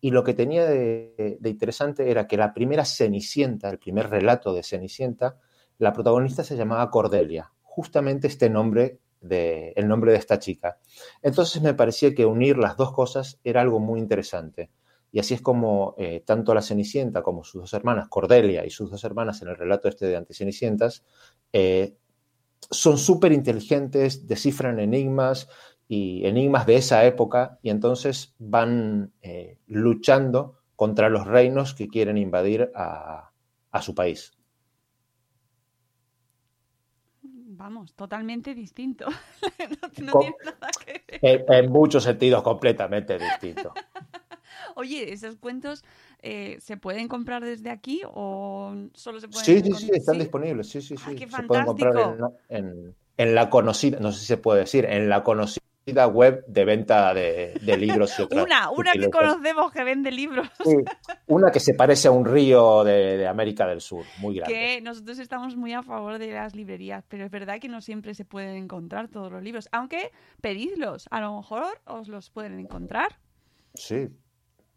y 0.00 0.10
lo 0.10 0.22
que 0.22 0.34
tenía 0.34 0.64
de, 0.66 1.38
de, 1.40 1.50
interesante 1.50 2.10
era 2.10 2.26
que 2.26 2.36
la 2.36 2.52
primera 2.52 2.84
Cenicienta, 2.84 3.68
el 3.70 3.78
primer 3.78 4.10
relato 4.10 4.52
de 4.52 4.62
Cenicienta, 4.62 5.38
la 5.78 5.92
protagonista 5.92 6.44
se 6.44 6.56
llamaba 6.56 6.90
Cordelia, 6.90 7.52
justamente 7.62 8.26
este 8.26 8.50
nombre 8.50 9.00
de, 9.20 9.72
el 9.76 9.88
nombre 9.88 10.12
de 10.12 10.18
esta 10.18 10.38
chica. 10.38 10.78
Entonces 11.22 11.62
me 11.62 11.74
parecía 11.74 12.14
que 12.14 12.26
unir 12.26 12.58
las 12.58 12.76
dos 12.76 12.92
cosas 12.92 13.40
era 13.44 13.60
algo 13.60 13.80
muy 13.80 14.00
interesante. 14.00 14.70
Y 15.10 15.20
así 15.20 15.34
es 15.34 15.40
como 15.40 15.94
eh, 15.96 16.22
tanto 16.26 16.52
la 16.54 16.62
Cenicienta 16.62 17.22
como 17.22 17.44
sus 17.44 17.62
dos 17.62 17.74
hermanas, 17.74 18.08
Cordelia 18.08 18.66
y 18.66 18.70
sus 18.70 18.90
dos 18.90 19.02
hermanas 19.04 19.40
en 19.40 19.48
el 19.48 19.56
relato 19.56 19.88
este 19.88 20.06
de 20.06 20.16
Anticenicientas, 20.16 21.04
eh, 21.52 21.96
son 22.70 22.98
súper 22.98 23.32
inteligentes, 23.32 24.26
descifran 24.26 24.80
enigmas 24.80 25.48
y 25.86 26.26
enigmas 26.26 26.66
de 26.66 26.76
esa 26.76 27.06
época 27.06 27.58
y 27.62 27.70
entonces 27.70 28.34
van 28.38 29.12
eh, 29.22 29.58
luchando 29.66 30.58
contra 30.76 31.08
los 31.08 31.26
reinos 31.26 31.74
que 31.74 31.88
quieren 31.88 32.18
invadir 32.18 32.70
a, 32.74 33.30
a 33.70 33.82
su 33.82 33.94
país. 33.94 34.37
Vamos, 37.58 37.92
totalmente 37.94 38.54
distinto. 38.54 39.06
no, 40.00 40.12
no 40.12 40.18
tiene 40.20 40.36
nada 40.44 40.70
que 40.84 41.04
ver. 41.06 41.20
En, 41.20 41.52
en, 41.52 41.70
muchos 41.70 42.04
sentidos 42.04 42.42
completamente 42.42 43.18
distinto. 43.18 43.74
Oye, 44.76 45.12
¿esos 45.12 45.36
cuentos 45.36 45.84
eh, 46.22 46.58
se 46.60 46.76
pueden 46.76 47.08
comprar 47.08 47.44
desde 47.44 47.70
aquí 47.70 48.02
o 48.06 48.74
solo 48.94 49.20
se 49.20 49.28
pueden 49.28 49.44
Sí, 49.44 49.60
sí, 49.60 49.74
sí, 49.74 49.90
están 49.92 50.14
¿Sí? 50.14 50.20
disponibles. 50.20 50.68
Sí, 50.68 50.80
sí, 50.80 50.96
sí. 50.96 51.02
Ay, 51.04 51.16
qué 51.16 51.26
se 51.26 51.30
fantástico. 51.32 51.48
pueden 51.48 51.66
comprar 51.66 52.32
en, 52.48 52.66
en, 52.66 52.94
en, 53.16 53.34
la 53.34 53.50
conocida, 53.50 53.98
no 53.98 54.12
sé 54.12 54.20
si 54.20 54.26
se 54.26 54.36
puede 54.36 54.60
decir, 54.60 54.84
en 54.84 55.08
la 55.08 55.24
conocida 55.24 55.67
web 55.92 56.44
de 56.46 56.64
venta 56.64 57.12
de, 57.14 57.54
de 57.60 57.76
libros 57.76 58.18
y 58.18 58.22
otras. 58.22 58.44
una, 58.44 58.70
una 58.70 58.92
que 58.92 59.10
conocemos 59.10 59.72
que 59.72 59.84
vende 59.84 60.10
libros. 60.10 60.48
Sí, 60.64 60.76
una 61.26 61.50
que 61.50 61.60
se 61.60 61.74
parece 61.74 62.08
a 62.08 62.10
un 62.10 62.24
río 62.24 62.84
de, 62.84 63.16
de, 63.16 63.26
América 63.26 63.66
del 63.66 63.80
Sur, 63.80 64.04
muy 64.20 64.36
grande. 64.36 64.54
Que 64.54 64.80
nosotros 64.80 65.18
estamos 65.18 65.56
muy 65.56 65.72
a 65.72 65.82
favor 65.82 66.18
de 66.18 66.32
las 66.32 66.54
librerías, 66.54 67.04
pero 67.08 67.24
es 67.24 67.30
verdad 67.30 67.58
que 67.60 67.68
no 67.68 67.80
siempre 67.80 68.14
se 68.14 68.24
pueden 68.24 68.56
encontrar 68.56 69.08
todos 69.08 69.30
los 69.32 69.42
libros. 69.42 69.68
Aunque 69.72 70.10
pedidlos, 70.40 71.06
a 71.10 71.20
lo 71.20 71.36
mejor 71.36 71.66
os 71.86 72.08
los 72.08 72.30
pueden 72.30 72.58
encontrar. 72.58 73.18
Sí. 73.74 74.08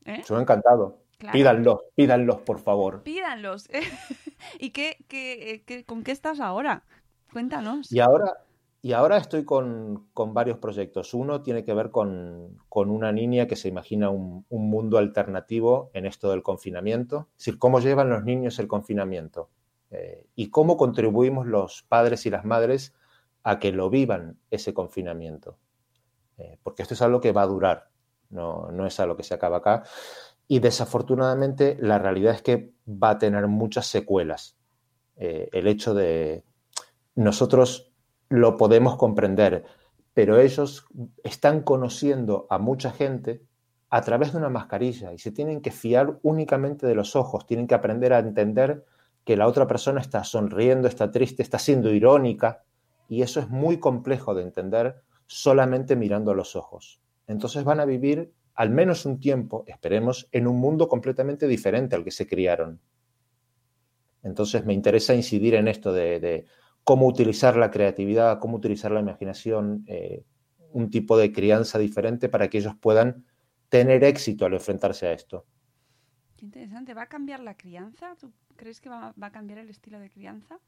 ¿Eh? 0.06 0.24
Yo 0.28 0.40
encantado. 0.40 1.00
Claro. 1.18 1.34
Pídanlos, 1.34 1.80
pídanlos, 1.96 2.42
por 2.42 2.60
favor. 2.60 3.04
Pídanlos. 3.04 3.68
¿Y 4.60 4.72
qué, 4.72 4.98
qué, 5.08 5.64
qué, 5.68 5.84
con 5.84 6.04
qué 6.04 6.12
estás 6.12 6.40
ahora? 6.40 6.84
Cuéntanos. 7.32 7.92
Y 7.92 8.00
ahora, 8.00 8.44
y 8.82 8.94
ahora 8.94 9.18
estoy 9.18 9.46
con, 9.46 10.08
con, 10.14 10.34
varios 10.34 10.58
proyectos. 10.58 11.14
Uno 11.14 11.44
tiene 11.44 11.64
que 11.64 11.74
ver 11.74 11.92
con, 11.92 12.58
con 12.68 12.90
una 12.90 13.12
niña 13.12 13.46
que 13.46 13.56
se 13.56 13.68
imagina 13.68 14.10
un, 14.10 14.46
un, 14.50 14.70
mundo 14.70 14.98
alternativo 14.98 15.92
en 15.94 16.08
esto 16.08 16.32
del 16.32 16.42
confinamiento. 16.42 17.28
Es 17.34 17.46
decir, 17.46 17.60
cómo 17.60 17.80
llevan 17.80 18.10
los 18.10 18.24
niños 18.24 18.58
el 18.58 18.68
confinamiento 18.68 19.50
eh, 19.92 20.26
y 20.36 20.50
cómo 20.50 20.78
contribuimos 20.78 21.46
los 21.46 21.84
padres 21.84 22.26
y 22.26 22.30
las 22.30 22.44
madres 22.44 22.96
a 23.44 23.60
que 23.60 23.72
lo 23.72 23.90
vivan 23.90 24.40
ese 24.50 24.74
confinamiento. 24.74 25.58
Eh, 26.38 26.58
porque 26.64 26.82
esto 26.82 26.94
es 26.96 27.02
algo 27.02 27.22
que 27.22 27.34
va 27.34 27.44
a 27.44 27.48
durar, 27.48 27.90
no, 28.30 28.72
no 28.72 28.88
es 28.88 29.00
algo 29.00 29.16
que 29.16 29.24
se 29.24 29.34
acaba 29.34 29.58
acá. 29.58 29.84
Y 30.48 30.60
desafortunadamente 30.60 31.78
la 31.80 32.00
realidad 32.00 32.34
es 32.34 32.42
que 32.42 32.74
va 32.88 33.12
a 33.12 33.18
tener 33.20 33.48
muchas 33.48 33.86
secuelas. 33.86 34.58
Eh, 35.18 35.50
el 35.52 35.68
hecho 35.68 35.94
de 35.94 36.44
nosotros 37.16 37.91
lo 38.32 38.56
podemos 38.56 38.96
comprender, 38.96 39.66
pero 40.14 40.40
ellos 40.40 40.86
están 41.24 41.62
conociendo 41.62 42.48
a 42.50 42.58
mucha 42.60 42.92
gente 42.92 43.44
a 43.90 44.02
través 44.02 44.32
de 44.32 44.38
una 44.38 44.50
mascarilla 44.50 45.12
y 45.12 45.20
se 45.20 45.32
tienen 45.32 45.60
que 45.62 45.70
fiar 45.70 46.18
únicamente 46.24 46.88
de 46.88 46.96
los 46.96 47.18
ojos, 47.18 47.46
tienen 47.46 47.68
que 47.68 47.76
aprender 47.76 48.14
a 48.14 48.20
entender 48.20 48.86
que 49.26 49.36
la 49.36 49.48
otra 49.48 49.68
persona 49.68 50.00
está 50.00 50.24
sonriendo, 50.24 50.88
está 50.88 51.12
triste, 51.12 51.44
está 51.44 51.60
siendo 51.60 51.94
irónica 51.94 52.64
y 53.10 53.22
eso 53.22 53.42
es 53.42 53.50
muy 53.50 53.80
complejo 53.80 54.34
de 54.34 54.44
entender 54.44 55.02
solamente 55.28 55.98
mirando 55.98 56.32
a 56.32 56.36
los 56.36 56.56
ojos. 56.56 57.02
Entonces 57.28 57.66
van 57.66 57.82
a 57.82 57.86
vivir 57.86 58.32
al 58.56 58.70
menos 58.70 59.06
un 59.06 59.20
tiempo, 59.20 59.66
esperemos, 59.68 60.30
en 60.32 60.48
un 60.48 60.58
mundo 60.58 60.88
completamente 60.88 61.48
diferente 61.48 61.98
al 61.98 62.06
que 62.06 62.12
se 62.12 62.28
criaron. 62.28 62.80
Entonces 64.24 64.66
me 64.66 64.74
interesa 64.74 65.14
incidir 65.14 65.56
en 65.56 65.68
esto 65.68 65.92
de, 65.92 66.22
de 66.22 66.46
cómo 66.84 67.08
utilizar 67.08 67.58
la 67.58 67.72
creatividad, 67.72 68.40
cómo 68.40 68.58
utilizar 68.58 68.92
la 68.92 69.00
imaginación, 69.00 69.84
eh, 69.88 70.24
un 70.72 70.90
tipo 70.90 71.18
de 71.18 71.32
crianza 71.32 71.78
diferente 71.80 72.30
para 72.30 72.50
que 72.50 72.58
ellos 72.58 72.76
puedan 72.80 73.26
tener 73.70 74.04
éxito 74.04 74.46
al 74.46 74.54
enfrentarse 74.54 75.08
a 75.08 75.14
esto. 75.14 75.46
Qué 76.38 76.46
interesante. 76.46 76.94
¿Va 76.94 77.04
a 77.04 77.10
cambiar 77.10 77.40
la 77.40 77.56
crianza? 77.56 78.16
¿Tú 78.20 78.32
crees 78.56 78.82
que 78.82 78.90
va, 78.90 79.14
va 79.22 79.28
a 79.28 79.32
cambiar 79.32 79.60
el 79.60 79.70
estilo 79.70 80.00
de 80.00 80.10
crianza? 80.10 80.60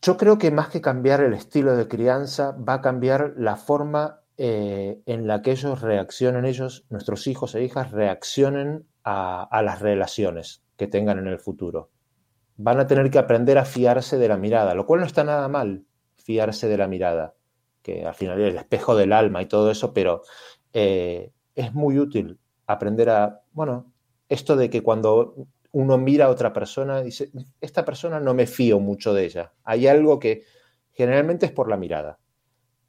Yo 0.00 0.16
creo 0.16 0.38
que 0.38 0.50
más 0.50 0.68
que 0.68 0.80
cambiar 0.80 1.20
el 1.20 1.34
estilo 1.34 1.76
de 1.76 1.86
crianza, 1.86 2.52
va 2.52 2.74
a 2.74 2.80
cambiar 2.80 3.34
la 3.36 3.56
forma 3.56 4.22
eh, 4.36 5.00
en 5.06 5.28
la 5.28 5.42
que 5.42 5.52
ellos 5.52 5.80
reaccionen, 5.80 6.44
ellos, 6.44 6.86
nuestros 6.90 7.28
hijos 7.28 7.54
e 7.54 7.62
hijas, 7.62 7.92
reaccionen 7.92 8.88
a, 9.04 9.44
a 9.44 9.62
las 9.62 9.80
relaciones 9.80 10.64
que 10.76 10.88
tengan 10.88 11.18
en 11.18 11.28
el 11.28 11.38
futuro 11.38 11.91
van 12.62 12.78
a 12.78 12.86
tener 12.86 13.10
que 13.10 13.18
aprender 13.18 13.58
a 13.58 13.64
fiarse 13.64 14.18
de 14.18 14.28
la 14.28 14.36
mirada, 14.36 14.74
lo 14.74 14.86
cual 14.86 15.00
no 15.00 15.06
está 15.06 15.24
nada 15.24 15.48
mal, 15.48 15.84
fiarse 16.14 16.68
de 16.68 16.76
la 16.76 16.86
mirada, 16.86 17.34
que 17.82 18.06
al 18.06 18.14
final 18.14 18.40
es 18.40 18.50
el 18.50 18.56
espejo 18.56 18.94
del 18.94 19.12
alma 19.12 19.42
y 19.42 19.46
todo 19.46 19.70
eso, 19.70 19.92
pero 19.92 20.22
eh, 20.72 21.32
es 21.56 21.74
muy 21.74 21.98
útil 21.98 22.38
aprender 22.66 23.10
a, 23.10 23.40
bueno, 23.52 23.92
esto 24.28 24.54
de 24.54 24.70
que 24.70 24.80
cuando 24.80 25.34
uno 25.72 25.98
mira 25.98 26.26
a 26.26 26.28
otra 26.28 26.52
persona, 26.52 27.02
dice, 27.02 27.32
esta 27.60 27.84
persona 27.84 28.20
no 28.20 28.32
me 28.32 28.46
fío 28.46 28.78
mucho 28.78 29.12
de 29.12 29.24
ella, 29.24 29.52
hay 29.64 29.88
algo 29.88 30.20
que 30.20 30.44
generalmente 30.92 31.46
es 31.46 31.52
por 31.52 31.68
la 31.68 31.76
mirada. 31.76 32.20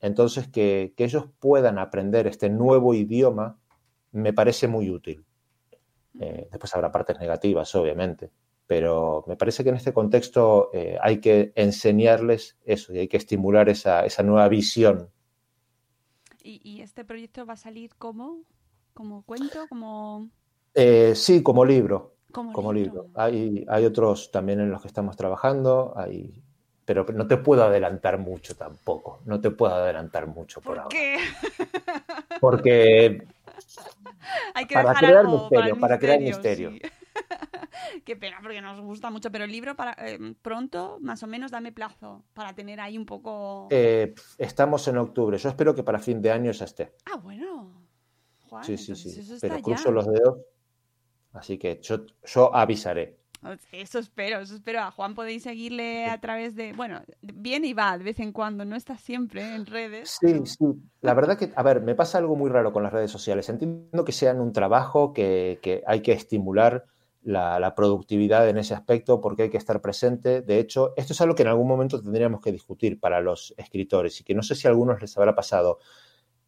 Entonces, 0.02 0.50
que, 0.50 0.94
ellos 0.98 1.26
puedan 1.40 1.80
aprender 1.80 2.28
este 2.28 2.50
nuevo 2.50 2.94
idioma 2.94 3.58
me 4.12 4.34
parece 4.34 4.68
muy 4.68 4.92
útil. 4.92 5.26
Eh, 6.20 6.48
después 6.52 6.76
habrá 6.76 6.92
partes 6.92 7.18
negativas, 7.20 7.74
obviamente, 7.74 8.30
pero 8.68 9.24
me 9.28 9.36
parece 9.36 9.64
que 9.64 9.70
en 9.70 9.76
este 9.76 9.94
contexto 9.94 10.70
eh, 10.74 10.98
hay 11.02 11.20
que 11.20 11.52
enseñarles 11.56 12.58
eso 12.66 12.94
y 12.94 13.00
hay 13.00 13.08
que 13.08 13.18
estimular 13.18 13.70
esa, 13.70 14.06
esa 14.06 14.24
nueva 14.24 14.48
visión. 14.48 15.10
¿Y, 16.42 16.62
¿Y, 16.64 16.82
este 16.82 17.06
proyecto 17.06 17.46
va 17.46 17.54
a 17.54 17.58
salir 17.58 17.92
como? 17.98 18.42
¿Como 18.94 19.24
cuento? 19.24 19.66
Como... 19.70 20.30
Eh, 20.74 21.14
sí, 21.16 21.42
como 21.42 21.64
libro. 21.64 22.16
Como, 22.32 22.52
como 22.52 22.74
libro. 22.74 23.04
libro. 23.04 23.20
Hay, 23.20 23.66
hay 23.68 23.86
otros 23.86 24.32
también 24.32 24.60
en 24.60 24.72
los 24.72 24.82
que 24.82 24.88
estamos 24.88 25.16
trabajando, 25.16 25.94
hay, 25.96 26.44
pero 26.86 27.06
no 27.14 27.28
te 27.28 27.38
puedo 27.38 27.64
adelantar 27.64 28.18
mucho 28.18 28.56
tampoco. 28.56 29.22
No 29.26 29.40
te 29.40 29.52
puedo 29.52 29.74
adelantar 29.74 30.28
mucho 30.28 30.60
por, 30.62 30.76
¿Por 30.76 30.80
ahora. 30.80 30.90
qué? 30.90 31.18
Porque 32.42 33.28
hay 34.54 34.66
que 34.66 34.74
para 34.74 34.94
crear 34.94 35.18
algo 35.18 35.40
misterio, 35.40 35.76
para, 35.76 35.80
para 35.80 36.00
crear 36.00 36.20
misterio. 36.20 36.72
misterio. 36.72 36.92
sí. 36.92 37.03
Qué 38.06 38.16
pena, 38.16 38.38
porque 38.42 38.62
nos 38.62 38.82
gusta 38.82 39.10
mucho. 39.10 39.32
Pero 39.32 39.46
el 39.46 39.52
libro, 39.52 39.76
para 39.76 39.96
eh, 40.06 40.36
pronto, 40.42 40.98
más 41.02 41.24
o 41.24 41.28
menos, 41.28 41.52
dame 41.52 41.72
plazo 41.72 42.24
para 42.34 42.54
tener 42.54 42.80
ahí 42.80 42.98
un 42.98 43.06
poco. 43.06 43.68
Eh, 43.72 44.14
estamos 44.38 44.88
en 44.88 44.98
octubre. 44.98 45.38
Yo 45.38 45.50
espero 45.50 45.76
que 45.76 45.84
para 45.84 46.00
fin 46.00 46.22
de 46.22 46.32
año 46.32 46.52
ya 46.52 46.66
esté. 46.66 46.94
Ah, 47.06 47.18
bueno. 47.18 47.72
Juan, 48.50 48.64
Sí, 48.64 48.78
sí, 48.78 48.96
sí. 48.96 49.38
Pero 49.42 49.58
ya. 49.58 49.62
cruzo 49.62 49.92
los 49.92 50.08
dedos. 50.08 50.40
Así 51.34 51.58
que 51.58 51.80
yo, 51.82 52.06
yo 52.24 52.56
avisaré. 52.56 53.18
Eso 53.72 54.00
espero, 54.00 54.40
eso 54.40 54.56
espero. 54.56 54.80
A 54.82 54.92
Juan 54.92 55.16
podéis 55.16 55.44
seguirle 55.44 56.06
a 56.06 56.20
través 56.22 56.56
de, 56.56 56.72
bueno, 56.74 57.02
viene 57.22 57.68
y 57.68 57.74
va 57.74 57.98
de 57.98 58.04
vez 58.04 58.20
en 58.20 58.32
cuando, 58.32 58.64
no 58.64 58.76
está 58.76 58.98
siempre 58.98 59.56
en 59.56 59.66
redes. 59.66 60.18
Sí, 60.22 60.46
sí. 60.46 60.66
La 61.02 61.14
verdad 61.14 61.38
que, 61.38 61.52
a 61.54 61.64
ver, 61.64 61.82
me 61.82 61.96
pasa 61.96 62.20
algo 62.20 62.36
muy 62.36 62.50
raro 62.50 62.72
con 62.72 62.84
las 62.84 62.94
redes 62.94 63.12
sociales. 63.12 63.50
Entiendo 63.50 64.06
que 64.06 64.14
sean 64.14 64.40
un 64.40 64.54
trabajo 64.54 65.12
que, 65.12 65.60
que 65.62 65.84
hay 65.86 66.02
que 66.02 66.14
estimular 66.14 66.86
la, 67.24 67.60
la, 67.60 67.76
productividad 67.76 68.48
en 68.50 68.58
ese 68.58 68.74
aspecto 68.74 69.22
porque 69.22 69.44
hay 69.44 69.50
que 69.50 69.58
estar 69.58 69.82
presente. 69.82 70.42
De 70.42 70.60
hecho, 70.60 70.94
esto 70.98 71.14
es 71.14 71.22
algo 71.22 71.36
que 71.36 71.44
en 71.44 71.50
algún 71.50 71.68
momento 71.68 72.02
tendríamos 72.02 72.42
que 72.42 72.52
discutir 72.52 73.00
para 73.00 73.22
los 73.22 73.54
escritores 73.58 74.20
y 74.22 74.24
que 74.24 74.36
no 74.36 74.44
sé 74.44 74.56
si 74.56 74.68
a 74.68 74.72
algunos 74.72 75.02
les 75.02 75.18
habrá 75.18 75.36
pasado. 75.36 75.80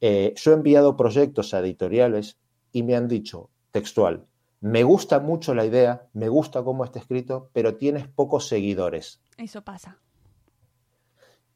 Eh, 0.02 0.34
yo 0.36 0.52
he 0.52 0.54
enviado 0.54 0.96
proyectos 0.98 1.54
a 1.54 1.60
editoriales 1.60 2.38
y 2.72 2.84
me 2.84 2.96
han 2.96 3.08
dicho 3.08 3.50
textual, 3.72 4.28
me 4.62 4.84
gusta 4.84 5.20
mucho 5.20 5.54
la 5.54 5.66
idea, 5.66 6.08
me 6.14 6.28
gusta 6.28 6.64
cómo 6.64 6.84
está 6.84 7.00
escrito, 7.00 7.50
pero 7.54 7.76
tienes 7.76 8.08
pocos 8.08 8.48
seguidores. 8.48 9.22
Eso 9.38 9.64
pasa. 9.64 10.00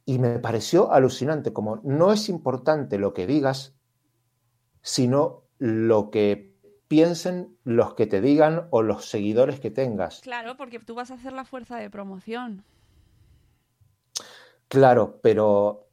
Y 0.05 0.19
me 0.19 0.37
pareció 0.39 0.91
alucinante, 0.91 1.51
como 1.51 1.81
no 1.83 2.11
es 2.13 2.29
importante 2.29 2.97
lo 2.99 3.13
que 3.13 3.25
digas, 3.25 3.75
sino 4.81 5.45
lo 5.57 6.09
que 6.11 6.55
piensen 6.89 7.55
los 7.63 7.93
que 7.93 8.07
te 8.07 8.19
digan 8.19 8.67
o 8.71 8.81
los 8.81 9.05
seguidores 9.05 9.59
que 9.59 9.71
tengas. 9.71 10.19
Claro, 10.21 10.57
porque 10.57 10.79
tú 10.79 10.95
vas 10.95 11.11
a 11.11 11.13
hacer 11.13 11.31
la 11.31 11.45
fuerza 11.45 11.77
de 11.77 11.89
promoción. 11.89 12.65
Claro, 14.67 15.19
pero 15.21 15.87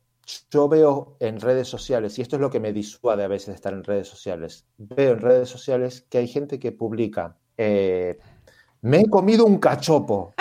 yo 0.51 0.69
veo 0.69 1.17
en 1.21 1.41
redes 1.41 1.69
sociales, 1.69 2.19
y 2.19 2.23
esto 2.23 2.37
es 2.37 2.43
lo 2.43 2.51
que 2.51 2.61
me 2.61 2.73
disuade 2.73 3.23
a 3.23 3.29
veces 3.29 3.49
de 3.49 3.55
estar 3.55 3.75
en 3.75 3.85
redes 3.85 4.09
sociales, 4.09 4.67
veo 4.79 5.13
en 5.13 5.21
redes 5.21 5.49
sociales 5.49 6.05
que 6.09 6.19
hay 6.19 6.29
gente 6.29 6.59
que 6.59 6.73
publica, 6.73 7.37
eh, 7.57 8.19
me 8.81 9.01
he 9.01 9.11
comido 9.11 9.45
un 9.45 9.59
cachopo, 9.59 10.35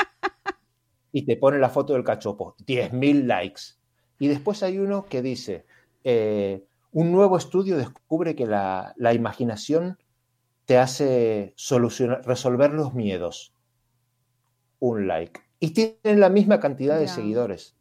y 1.12 1.26
te 1.26 1.36
pone 1.36 1.60
la 1.60 1.70
foto 1.70 1.94
del 1.94 2.04
cachopo, 2.04 2.56
10.000 2.66 3.26
likes. 3.26 3.62
Y 4.20 4.28
después 4.28 4.64
hay 4.64 4.80
uno 4.80 5.06
que 5.06 5.22
dice, 5.22 5.66
eh, 6.04 6.66
un 6.94 7.12
nuevo 7.12 7.38
estudio 7.38 7.78
descubre 7.78 8.36
que 8.36 8.46
la, 8.46 8.94
la 8.98 9.14
imaginación 9.14 9.98
te 10.66 10.78
hace 10.78 11.54
solucionar, 11.56 12.26
resolver 12.26 12.74
los 12.74 12.94
miedos. 12.94 13.54
Un 14.80 15.08
like. 15.08 15.40
Y 15.60 15.72
tienen 15.72 16.20
la 16.20 16.30
misma 16.30 16.60
cantidad 16.60 17.00
de 17.00 17.08
seguidores. 17.08 17.76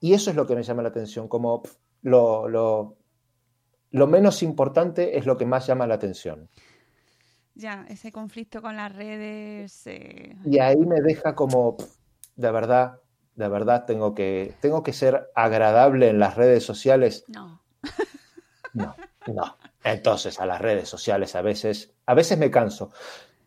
Y 0.00 0.14
eso 0.14 0.30
es 0.30 0.36
lo 0.36 0.46
que 0.46 0.56
me 0.56 0.62
llama 0.62 0.82
la 0.82 0.88
atención, 0.88 1.28
como 1.28 1.62
lo, 2.02 2.48
lo, 2.48 2.96
lo, 3.90 4.06
menos 4.06 4.42
importante 4.42 5.18
es 5.18 5.26
lo 5.26 5.36
que 5.36 5.46
más 5.46 5.66
llama 5.66 5.86
la 5.86 5.94
atención. 5.94 6.48
Ya, 7.54 7.86
ese 7.88 8.10
conflicto 8.10 8.62
con 8.62 8.76
las 8.76 8.94
redes. 8.94 9.86
Eh... 9.86 10.36
Y 10.44 10.58
ahí 10.58 10.78
me 10.78 11.00
deja 11.00 11.34
como, 11.34 11.76
de 12.36 12.50
verdad, 12.50 13.00
de 13.36 13.48
verdad, 13.48 13.84
tengo 13.84 14.14
que, 14.14 14.54
tengo 14.60 14.82
que 14.82 14.92
ser 14.92 15.30
agradable 15.34 16.08
en 16.08 16.18
las 16.18 16.36
redes 16.36 16.64
sociales. 16.64 17.24
No. 17.28 17.62
No, 18.72 18.94
no. 19.26 19.56
Entonces, 19.82 20.40
a 20.40 20.46
las 20.46 20.60
redes 20.60 20.88
sociales 20.88 21.34
a 21.34 21.42
veces, 21.42 21.92
a 22.06 22.14
veces 22.14 22.38
me 22.38 22.50
canso. 22.50 22.90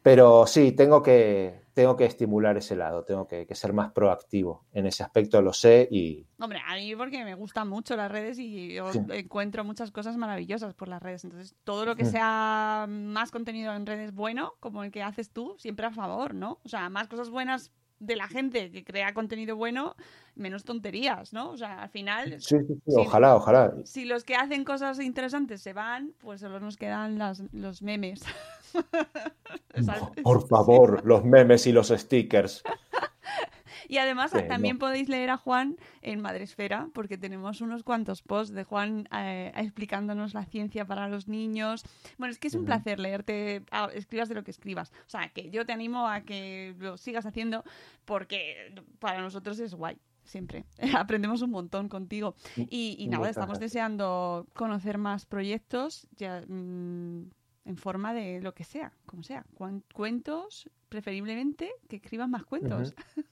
Pero 0.01 0.45
sí, 0.47 0.73
tengo 0.73 1.01
que, 1.01 1.63
tengo 1.73 1.95
que 1.95 2.05
estimular 2.05 2.57
ese 2.57 2.75
lado, 2.75 3.05
tengo 3.05 3.25
que, 3.25 3.47
que, 3.47 3.55
ser 3.55 3.71
más 3.71 3.93
proactivo 3.93 4.65
en 4.73 4.85
ese 4.85 5.01
aspecto, 5.01 5.41
lo 5.41 5.53
sé 5.53 5.87
y... 5.89 6.27
Hombre, 6.39 6.59
a 6.67 6.75
mí 6.75 6.93
porque 6.95 7.23
me 7.23 7.35
gustan 7.35 7.69
mucho 7.69 7.95
las 7.95 8.11
redes 8.11 8.37
y 8.37 8.73
yo 8.73 8.91
sí. 8.91 8.99
encuentro 9.11 9.63
muchas 9.63 9.91
cosas 9.91 10.17
maravillosas 10.17 10.73
por 10.73 10.89
las 10.89 11.01
redes. 11.01 11.23
Entonces, 11.23 11.55
todo 11.63 11.85
lo 11.85 11.95
que 11.95 12.03
sea 12.03 12.85
más 12.89 13.31
contenido 13.31 13.73
en 13.73 13.85
redes 13.85 14.13
bueno, 14.13 14.55
como 14.59 14.83
el 14.83 14.91
que 14.91 15.03
haces 15.03 15.31
tú, 15.31 15.55
siempre 15.57 15.85
a 15.85 15.91
favor, 15.91 16.33
¿no? 16.33 16.59
O 16.65 16.69
sea, 16.69 16.89
más 16.89 17.07
cosas 17.07 17.29
buenas 17.29 17.71
de 18.05 18.15
la 18.15 18.27
gente 18.27 18.71
que 18.71 18.83
crea 18.83 19.13
contenido 19.13 19.55
bueno, 19.55 19.95
menos 20.35 20.63
tonterías, 20.63 21.33
¿no? 21.33 21.51
O 21.51 21.57
sea, 21.57 21.83
al 21.83 21.89
final... 21.89 22.41
Sí, 22.41 22.57
sí, 22.59 22.65
sí. 22.67 22.81
Si, 22.85 22.99
ojalá, 22.99 23.35
ojalá. 23.35 23.73
Si 23.85 24.05
los 24.05 24.23
que 24.23 24.35
hacen 24.35 24.63
cosas 24.63 24.99
interesantes 24.99 25.61
se 25.61 25.73
van, 25.73 26.13
pues 26.21 26.41
solo 26.41 26.59
nos 26.59 26.77
quedan 26.77 27.17
las, 27.17 27.43
los 27.51 27.81
memes. 27.81 28.23
No, 29.75 30.11
por 30.23 30.47
favor, 30.47 31.01
los 31.05 31.23
memes 31.23 31.67
y 31.67 31.71
los 31.71 31.89
stickers. 31.89 32.63
Y 33.87 33.97
además 33.97 34.31
sí, 34.31 34.39
también 34.47 34.75
no. 34.75 34.79
podéis 34.79 35.09
leer 35.09 35.29
a 35.29 35.37
Juan 35.37 35.77
en 36.01 36.21
Madresfera, 36.21 36.89
porque 36.93 37.17
tenemos 37.17 37.61
unos 37.61 37.83
cuantos 37.83 38.21
posts 38.21 38.53
de 38.53 38.63
Juan 38.63 39.07
eh, 39.15 39.51
explicándonos 39.55 40.33
la 40.33 40.45
ciencia 40.45 40.85
para 40.85 41.07
los 41.07 41.27
niños. 41.27 41.83
Bueno, 42.17 42.31
es 42.31 42.39
que 42.39 42.47
es 42.47 42.55
un 42.55 42.61
uh 42.61 42.63
-huh. 42.63 42.67
placer 42.67 42.99
leerte, 42.99 43.63
ah, 43.71 43.89
escribas 43.93 44.29
de 44.29 44.35
lo 44.35 44.43
que 44.43 44.51
escribas. 44.51 44.91
O 45.07 45.09
sea, 45.09 45.29
que 45.29 45.49
yo 45.49 45.65
te 45.65 45.73
animo 45.73 46.07
a 46.07 46.21
que 46.21 46.75
lo 46.79 46.97
sigas 46.97 47.25
haciendo, 47.25 47.63
porque 48.05 48.73
para 48.99 49.21
nosotros 49.21 49.59
es 49.59 49.73
guay 49.73 49.97
siempre. 50.23 50.65
Aprendemos 50.97 51.41
un 51.41 51.51
montón 51.51 51.89
contigo. 51.89 52.35
Y, 52.55 52.95
y 52.97 53.07
nada, 53.07 53.29
estamos 53.29 53.59
deseando 53.59 54.47
conocer 54.53 54.97
más 54.97 55.25
proyectos. 55.25 56.07
Ya, 56.15 56.43
mmm, 56.47 57.23
en 57.65 57.77
forma 57.77 58.13
de 58.13 58.41
lo 58.41 58.53
que 58.53 58.63
sea, 58.63 58.91
como 59.05 59.23
sea. 59.23 59.45
Cuentos, 59.93 60.69
preferiblemente 60.89 61.71
que 61.87 61.97
escriban 61.97 62.29
más 62.29 62.43
cuentos. 62.45 62.93
Uh 63.15 63.21
-huh. 63.21 63.25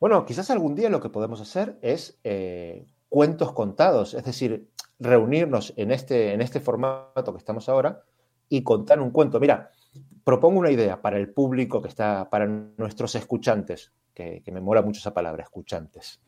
Bueno, 0.00 0.24
quizás 0.24 0.50
algún 0.50 0.74
día 0.74 0.90
lo 0.90 1.00
que 1.00 1.08
podemos 1.08 1.40
hacer 1.40 1.78
es 1.82 2.18
eh, 2.22 2.86
cuentos 3.08 3.52
contados, 3.52 4.14
es 4.14 4.24
decir, 4.24 4.68
reunirnos 5.00 5.72
en 5.76 5.90
este, 5.90 6.32
en 6.32 6.40
este 6.40 6.60
formato 6.60 7.32
que 7.32 7.38
estamos 7.38 7.68
ahora 7.68 8.02
y 8.48 8.62
contar 8.62 9.00
un 9.00 9.10
cuento. 9.10 9.40
Mira, 9.40 9.70
propongo 10.24 10.60
una 10.60 10.70
idea 10.70 11.00
para 11.00 11.16
el 11.16 11.32
público 11.32 11.82
que 11.82 11.88
está, 11.88 12.28
para 12.30 12.46
nuestros 12.46 13.14
escuchantes, 13.16 13.92
que, 14.14 14.42
que 14.44 14.52
me 14.52 14.60
mola 14.60 14.82
mucho 14.82 14.98
esa 14.98 15.14
palabra, 15.14 15.42
escuchantes. 15.42 16.20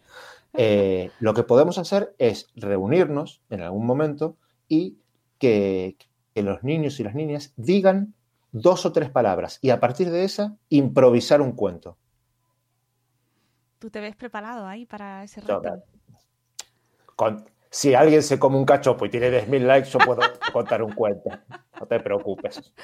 Eh, 0.54 1.10
lo 1.20 1.32
que 1.32 1.44
podemos 1.44 1.78
hacer 1.78 2.14
es 2.18 2.48
reunirnos 2.56 3.40
en 3.50 3.60
algún 3.62 3.86
momento 3.86 4.36
y 4.68 4.98
que, 5.38 5.96
que 6.34 6.42
los 6.42 6.64
niños 6.64 6.98
y 6.98 7.04
las 7.04 7.14
niñas 7.14 7.52
digan 7.56 8.14
dos 8.52 8.84
o 8.84 8.92
tres 8.92 9.10
palabras 9.10 9.58
y 9.62 9.70
a 9.70 9.78
partir 9.78 10.10
de 10.10 10.24
esa 10.24 10.56
improvisar 10.68 11.40
un 11.40 11.52
cuento. 11.52 11.96
¿Tú 13.80 13.90
te 13.90 13.98
ves 13.98 14.14
preparado 14.14 14.66
ahí 14.66 14.84
para 14.84 15.24
ese 15.24 15.40
reto? 15.40 15.82
Con, 17.16 17.44
si 17.70 17.94
alguien 17.94 18.22
se 18.22 18.38
come 18.38 18.58
un 18.58 18.66
cachopo 18.66 19.06
y 19.06 19.08
tiene 19.08 19.30
10.000 19.30 19.60
likes, 19.60 19.88
yo 19.88 19.98
puedo 20.00 20.20
contar 20.52 20.82
un 20.82 20.92
cuento. 20.92 21.30
No 21.80 21.86
te 21.86 21.98
preocupes. 21.98 22.74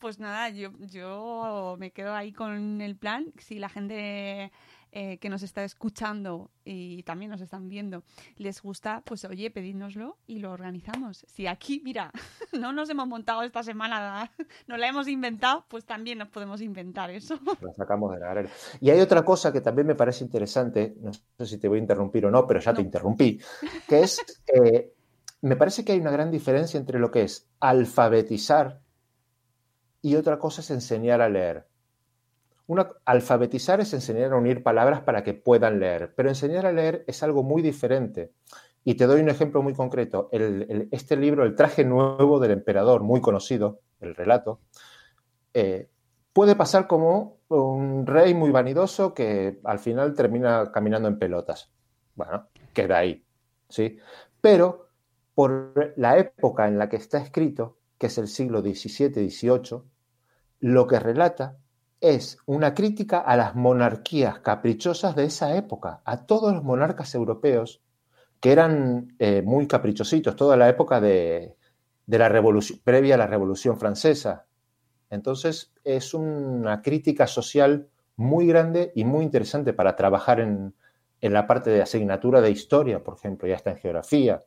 Pues 0.00 0.18
nada, 0.18 0.48
yo, 0.48 0.72
yo 0.80 1.76
me 1.78 1.92
quedo 1.92 2.14
ahí 2.14 2.32
con 2.32 2.80
el 2.80 2.96
plan. 2.96 3.32
Si 3.38 3.60
la 3.60 3.68
gente 3.68 4.50
eh, 4.92 5.18
que 5.18 5.28
nos 5.28 5.42
está 5.42 5.62
escuchando 5.64 6.50
y 6.64 7.02
también 7.04 7.30
nos 7.30 7.40
están 7.40 7.68
viendo 7.68 8.02
les 8.36 8.62
gusta, 8.62 9.02
pues 9.04 9.24
oye, 9.24 9.50
pedídnoslo 9.50 10.18
y 10.26 10.38
lo 10.40 10.52
organizamos. 10.52 11.24
Si 11.28 11.46
aquí, 11.46 11.80
mira, 11.84 12.10
no 12.52 12.72
nos 12.72 12.90
hemos 12.90 13.06
montado 13.06 13.42
esta 13.42 13.62
semana, 13.62 14.32
no 14.66 14.76
la 14.76 14.88
hemos 14.88 15.08
inventado, 15.08 15.64
pues 15.68 15.84
también 15.84 16.18
nos 16.18 16.28
podemos 16.28 16.60
inventar 16.60 17.10
eso. 17.10 17.38
La 17.60 17.72
sacamos 17.74 18.12
de 18.12 18.20
la 18.20 18.26
galera. 18.26 18.50
Y 18.80 18.90
hay 18.90 19.00
otra 19.00 19.24
cosa 19.24 19.52
que 19.52 19.60
también 19.60 19.86
me 19.86 19.94
parece 19.94 20.24
interesante, 20.24 20.96
no 21.00 21.12
sé 21.12 21.46
si 21.46 21.58
te 21.58 21.68
voy 21.68 21.78
a 21.78 21.82
interrumpir 21.82 22.26
o 22.26 22.30
no, 22.30 22.46
pero 22.46 22.60
ya 22.60 22.72
no. 22.72 22.76
te 22.76 22.82
interrumpí, 22.82 23.40
que 23.86 24.00
es, 24.00 24.20
eh, 24.46 24.92
me 25.42 25.56
parece 25.56 25.84
que 25.84 25.92
hay 25.92 26.00
una 26.00 26.10
gran 26.10 26.30
diferencia 26.30 26.78
entre 26.78 26.98
lo 26.98 27.10
que 27.10 27.22
es 27.22 27.48
alfabetizar 27.60 28.80
y 30.02 30.16
otra 30.16 30.38
cosa 30.38 30.62
es 30.62 30.70
enseñar 30.70 31.20
a 31.20 31.28
leer. 31.28 31.66
Una, 32.70 32.88
alfabetizar 33.04 33.80
es 33.80 33.92
enseñar 33.94 34.32
a 34.32 34.36
unir 34.36 34.62
palabras 34.62 35.00
para 35.00 35.24
que 35.24 35.34
puedan 35.34 35.80
leer, 35.80 36.14
pero 36.14 36.28
enseñar 36.28 36.66
a 36.66 36.72
leer 36.72 37.02
es 37.08 37.20
algo 37.24 37.42
muy 37.42 37.62
diferente. 37.62 38.30
Y 38.84 38.94
te 38.94 39.06
doy 39.08 39.20
un 39.22 39.28
ejemplo 39.28 39.60
muy 39.60 39.74
concreto. 39.74 40.28
Este 40.30 41.16
libro, 41.16 41.42
El 41.42 41.56
traje 41.56 41.84
nuevo 41.84 42.38
del 42.38 42.52
emperador, 42.52 43.02
muy 43.02 43.20
conocido, 43.20 43.80
el 43.98 44.14
relato, 44.14 44.60
eh, 45.52 45.88
puede 46.32 46.54
pasar 46.54 46.86
como 46.86 47.38
un 47.48 48.06
rey 48.06 48.34
muy 48.34 48.52
vanidoso 48.52 49.14
que 49.14 49.58
al 49.64 49.80
final 49.80 50.14
termina 50.14 50.70
caminando 50.70 51.08
en 51.08 51.18
pelotas. 51.18 51.72
Bueno, 52.14 52.46
queda 52.72 52.98
ahí, 52.98 53.24
¿sí? 53.68 53.98
Pero 54.40 54.90
por 55.34 55.92
la 55.96 56.18
época 56.18 56.68
en 56.68 56.78
la 56.78 56.88
que 56.88 56.98
está 56.98 57.18
escrito, 57.18 57.78
que 57.98 58.06
es 58.06 58.16
el 58.16 58.28
siglo 58.28 58.60
XVII-XVIII, 58.60 59.82
lo 60.60 60.86
que 60.86 61.00
relata 61.00 61.56
es 62.00 62.38
una 62.46 62.74
crítica 62.74 63.18
a 63.18 63.36
las 63.36 63.54
monarquías 63.54 64.40
caprichosas 64.40 65.14
de 65.14 65.24
esa 65.24 65.56
época, 65.56 66.00
a 66.04 66.24
todos 66.26 66.54
los 66.54 66.64
monarcas 66.64 67.14
europeos 67.14 67.82
que 68.40 68.52
eran 68.52 69.14
eh, 69.18 69.42
muy 69.42 69.66
caprichositos, 69.66 70.34
toda 70.34 70.56
la 70.56 70.68
época 70.68 71.00
de, 71.00 71.56
de, 72.06 72.18
la 72.18 72.28
revolución, 72.28 72.80
previa 72.82 73.16
a 73.16 73.18
la 73.18 73.26
Revolución 73.26 73.78
Francesa. 73.78 74.46
Entonces 75.10 75.72
es 75.84 76.14
una 76.14 76.80
crítica 76.80 77.26
social 77.26 77.88
muy 78.16 78.46
grande 78.46 78.92
y 78.94 79.04
muy 79.04 79.24
interesante 79.24 79.74
para 79.74 79.94
trabajar 79.94 80.40
en, 80.40 80.74
en 81.20 81.32
la 81.34 81.46
parte 81.46 81.70
de 81.70 81.82
asignatura 81.82 82.40
de 82.40 82.50
historia, 82.50 83.04
por 83.04 83.16
ejemplo, 83.16 83.46
ya 83.46 83.56
está 83.56 83.72
en 83.72 83.76
geografía. 83.76 84.42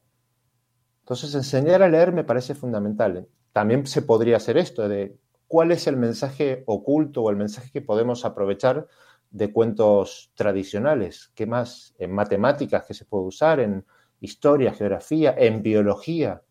Entonces 1.02 1.36
enseñar 1.36 1.84
a 1.84 1.90
leer 1.90 2.14
me 2.14 2.24
parece 2.24 2.56
fundamental. 2.56 3.28
También 3.52 3.86
se 3.86 4.02
podría 4.02 4.38
hacer 4.38 4.58
esto 4.58 4.88
de 4.88 5.18
cuál 5.54 5.72
es 5.72 5.86
el 5.86 5.98
mensaje 5.98 6.64
oculto 6.66 7.22
o 7.22 7.30
el 7.30 7.36
mensaje 7.36 7.70
que 7.70 7.80
podemos 7.80 8.26
aprovechar 8.26 8.88
de 9.30 9.54
cuentos 9.54 10.32
tradicionales. 10.34 11.32
¿Qué 11.36 11.46
más? 11.46 11.94
En 12.00 12.12
matemáticas 12.12 12.86
que 12.86 12.96
se 12.96 13.06
puede 13.06 13.26
usar, 13.26 13.60
en 13.60 13.86
historia, 14.20 14.74
geografía, 14.74 15.36
en 15.38 15.62
biología. 15.62 16.42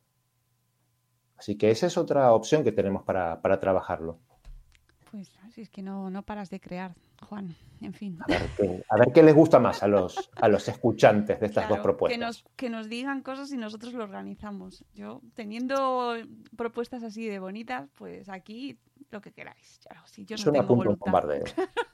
Así 1.37 1.59
que 1.59 1.73
esa 1.73 1.89
es 1.89 1.99
otra 1.99 2.33
opción 2.33 2.63
que 2.63 2.71
tenemos 2.71 3.03
para, 3.03 3.43
para 3.43 3.59
trabajarlo. 3.59 4.21
Pues 5.11 5.37
así 5.43 5.63
es 5.63 5.69
que 5.69 5.83
no, 5.83 6.09
no 6.09 6.23
paras 6.23 6.49
de 6.49 6.61
crear, 6.61 6.95
Juan. 7.29 7.57
En 7.81 7.95
fin. 7.95 8.19
A 8.23 8.29
ver, 8.29 8.51
qué, 8.57 8.85
a 8.89 8.97
ver 8.99 9.09
qué 9.13 9.25
les 9.25 9.35
gusta 9.35 9.59
más 9.59 9.83
a 9.83 9.89
los, 9.89 10.31
a 10.37 10.47
los 10.47 10.69
escuchantes 10.69 11.41
de 11.41 11.47
estas 11.47 11.67
Claro, 11.67 11.75
dos 11.75 11.83
propuestas. 11.83 12.17
Que 12.17 12.25
nos, 12.25 12.45
que 12.55 12.71
nos 12.71 12.89
digan 12.89 13.21
cosas 13.23 13.53
y 13.53 13.57
nosotros 13.57 13.95
lo 13.95 14.05
organizamos. 14.05 14.85
Yo, 14.95 15.21
teniendo 15.35 16.15
propuestas 16.57 17.03
así 17.03 17.27
de 17.27 17.41
bonitas, 17.41 17.91
pues 17.97 18.29
aquí 18.29 18.79
lo 19.13 19.21
que 19.21 19.33
queráis. 19.33 19.81
Ya, 19.81 20.03
si 20.07 20.25
yo 20.25 20.37
no 20.37 20.43
Suena 20.43 20.61
tengo 20.61 20.75
punto 20.75 20.97
bombardeo. 20.97 21.45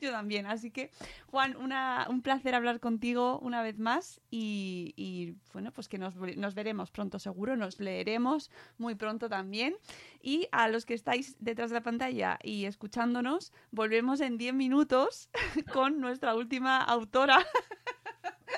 Yo 0.00 0.10
también. 0.10 0.46
Así 0.46 0.70
que, 0.70 0.90
Juan, 1.26 1.56
una, 1.56 2.06
un 2.08 2.22
placer 2.22 2.54
hablar 2.54 2.80
contigo 2.80 3.38
una 3.40 3.62
vez 3.62 3.78
más 3.78 4.20
y, 4.30 4.92
y, 4.96 5.34
bueno, 5.52 5.72
pues 5.72 5.88
que 5.88 5.98
nos, 5.98 6.14
nos 6.14 6.54
veremos 6.54 6.90
pronto 6.90 7.18
seguro, 7.18 7.56
nos 7.56 7.80
leeremos 7.80 8.50
muy 8.76 8.94
pronto 8.94 9.28
también. 9.28 9.76
Y 10.20 10.48
a 10.52 10.68
los 10.68 10.86
que 10.86 10.94
estáis 10.94 11.36
detrás 11.40 11.70
de 11.70 11.74
la 11.74 11.82
pantalla 11.82 12.38
y 12.42 12.66
escuchándonos, 12.66 13.52
volvemos 13.70 14.20
en 14.20 14.38
10 14.38 14.54
minutos 14.54 15.30
con 15.72 16.00
nuestra 16.00 16.34
última 16.34 16.82
autora. 16.82 17.44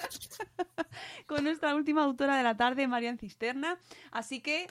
con 1.26 1.44
nuestra 1.44 1.74
última 1.74 2.04
autora 2.04 2.36
de 2.36 2.42
la 2.42 2.56
tarde, 2.56 2.88
Marian 2.88 3.18
Cisterna. 3.18 3.78
Así 4.10 4.40
que 4.40 4.68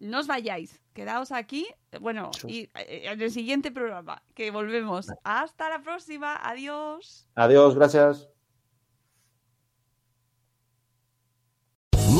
no 0.00 0.18
os 0.18 0.26
vayáis, 0.26 0.80
quedaos 0.92 1.32
aquí, 1.32 1.66
bueno, 2.00 2.30
y 2.46 2.68
eh, 2.74 3.02
en 3.04 3.20
el 3.20 3.30
siguiente 3.30 3.70
programa, 3.70 4.22
que 4.34 4.50
volvemos. 4.50 5.06
Hasta 5.24 5.68
la 5.68 5.82
próxima, 5.82 6.36
adiós. 6.42 7.26
Adiós, 7.36 7.74
gracias. 7.74 8.28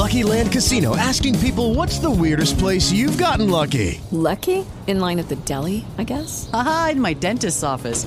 Lucky 0.00 0.22
Land 0.22 0.50
Casino 0.50 0.96
asking 0.96 1.38
people 1.40 1.74
what's 1.74 1.98
the 1.98 2.10
weirdest 2.10 2.58
place 2.58 2.90
you've 2.90 3.18
gotten 3.18 3.50
lucky? 3.50 4.00
Lucky? 4.10 4.64
In 4.86 4.98
line 4.98 5.18
at 5.18 5.28
the 5.28 5.36
deli, 5.44 5.84
I 5.98 6.04
guess? 6.04 6.48
Aha, 6.54 6.90
in 6.92 7.00
my 7.00 7.12
dentist's 7.12 7.62
office. 7.62 8.06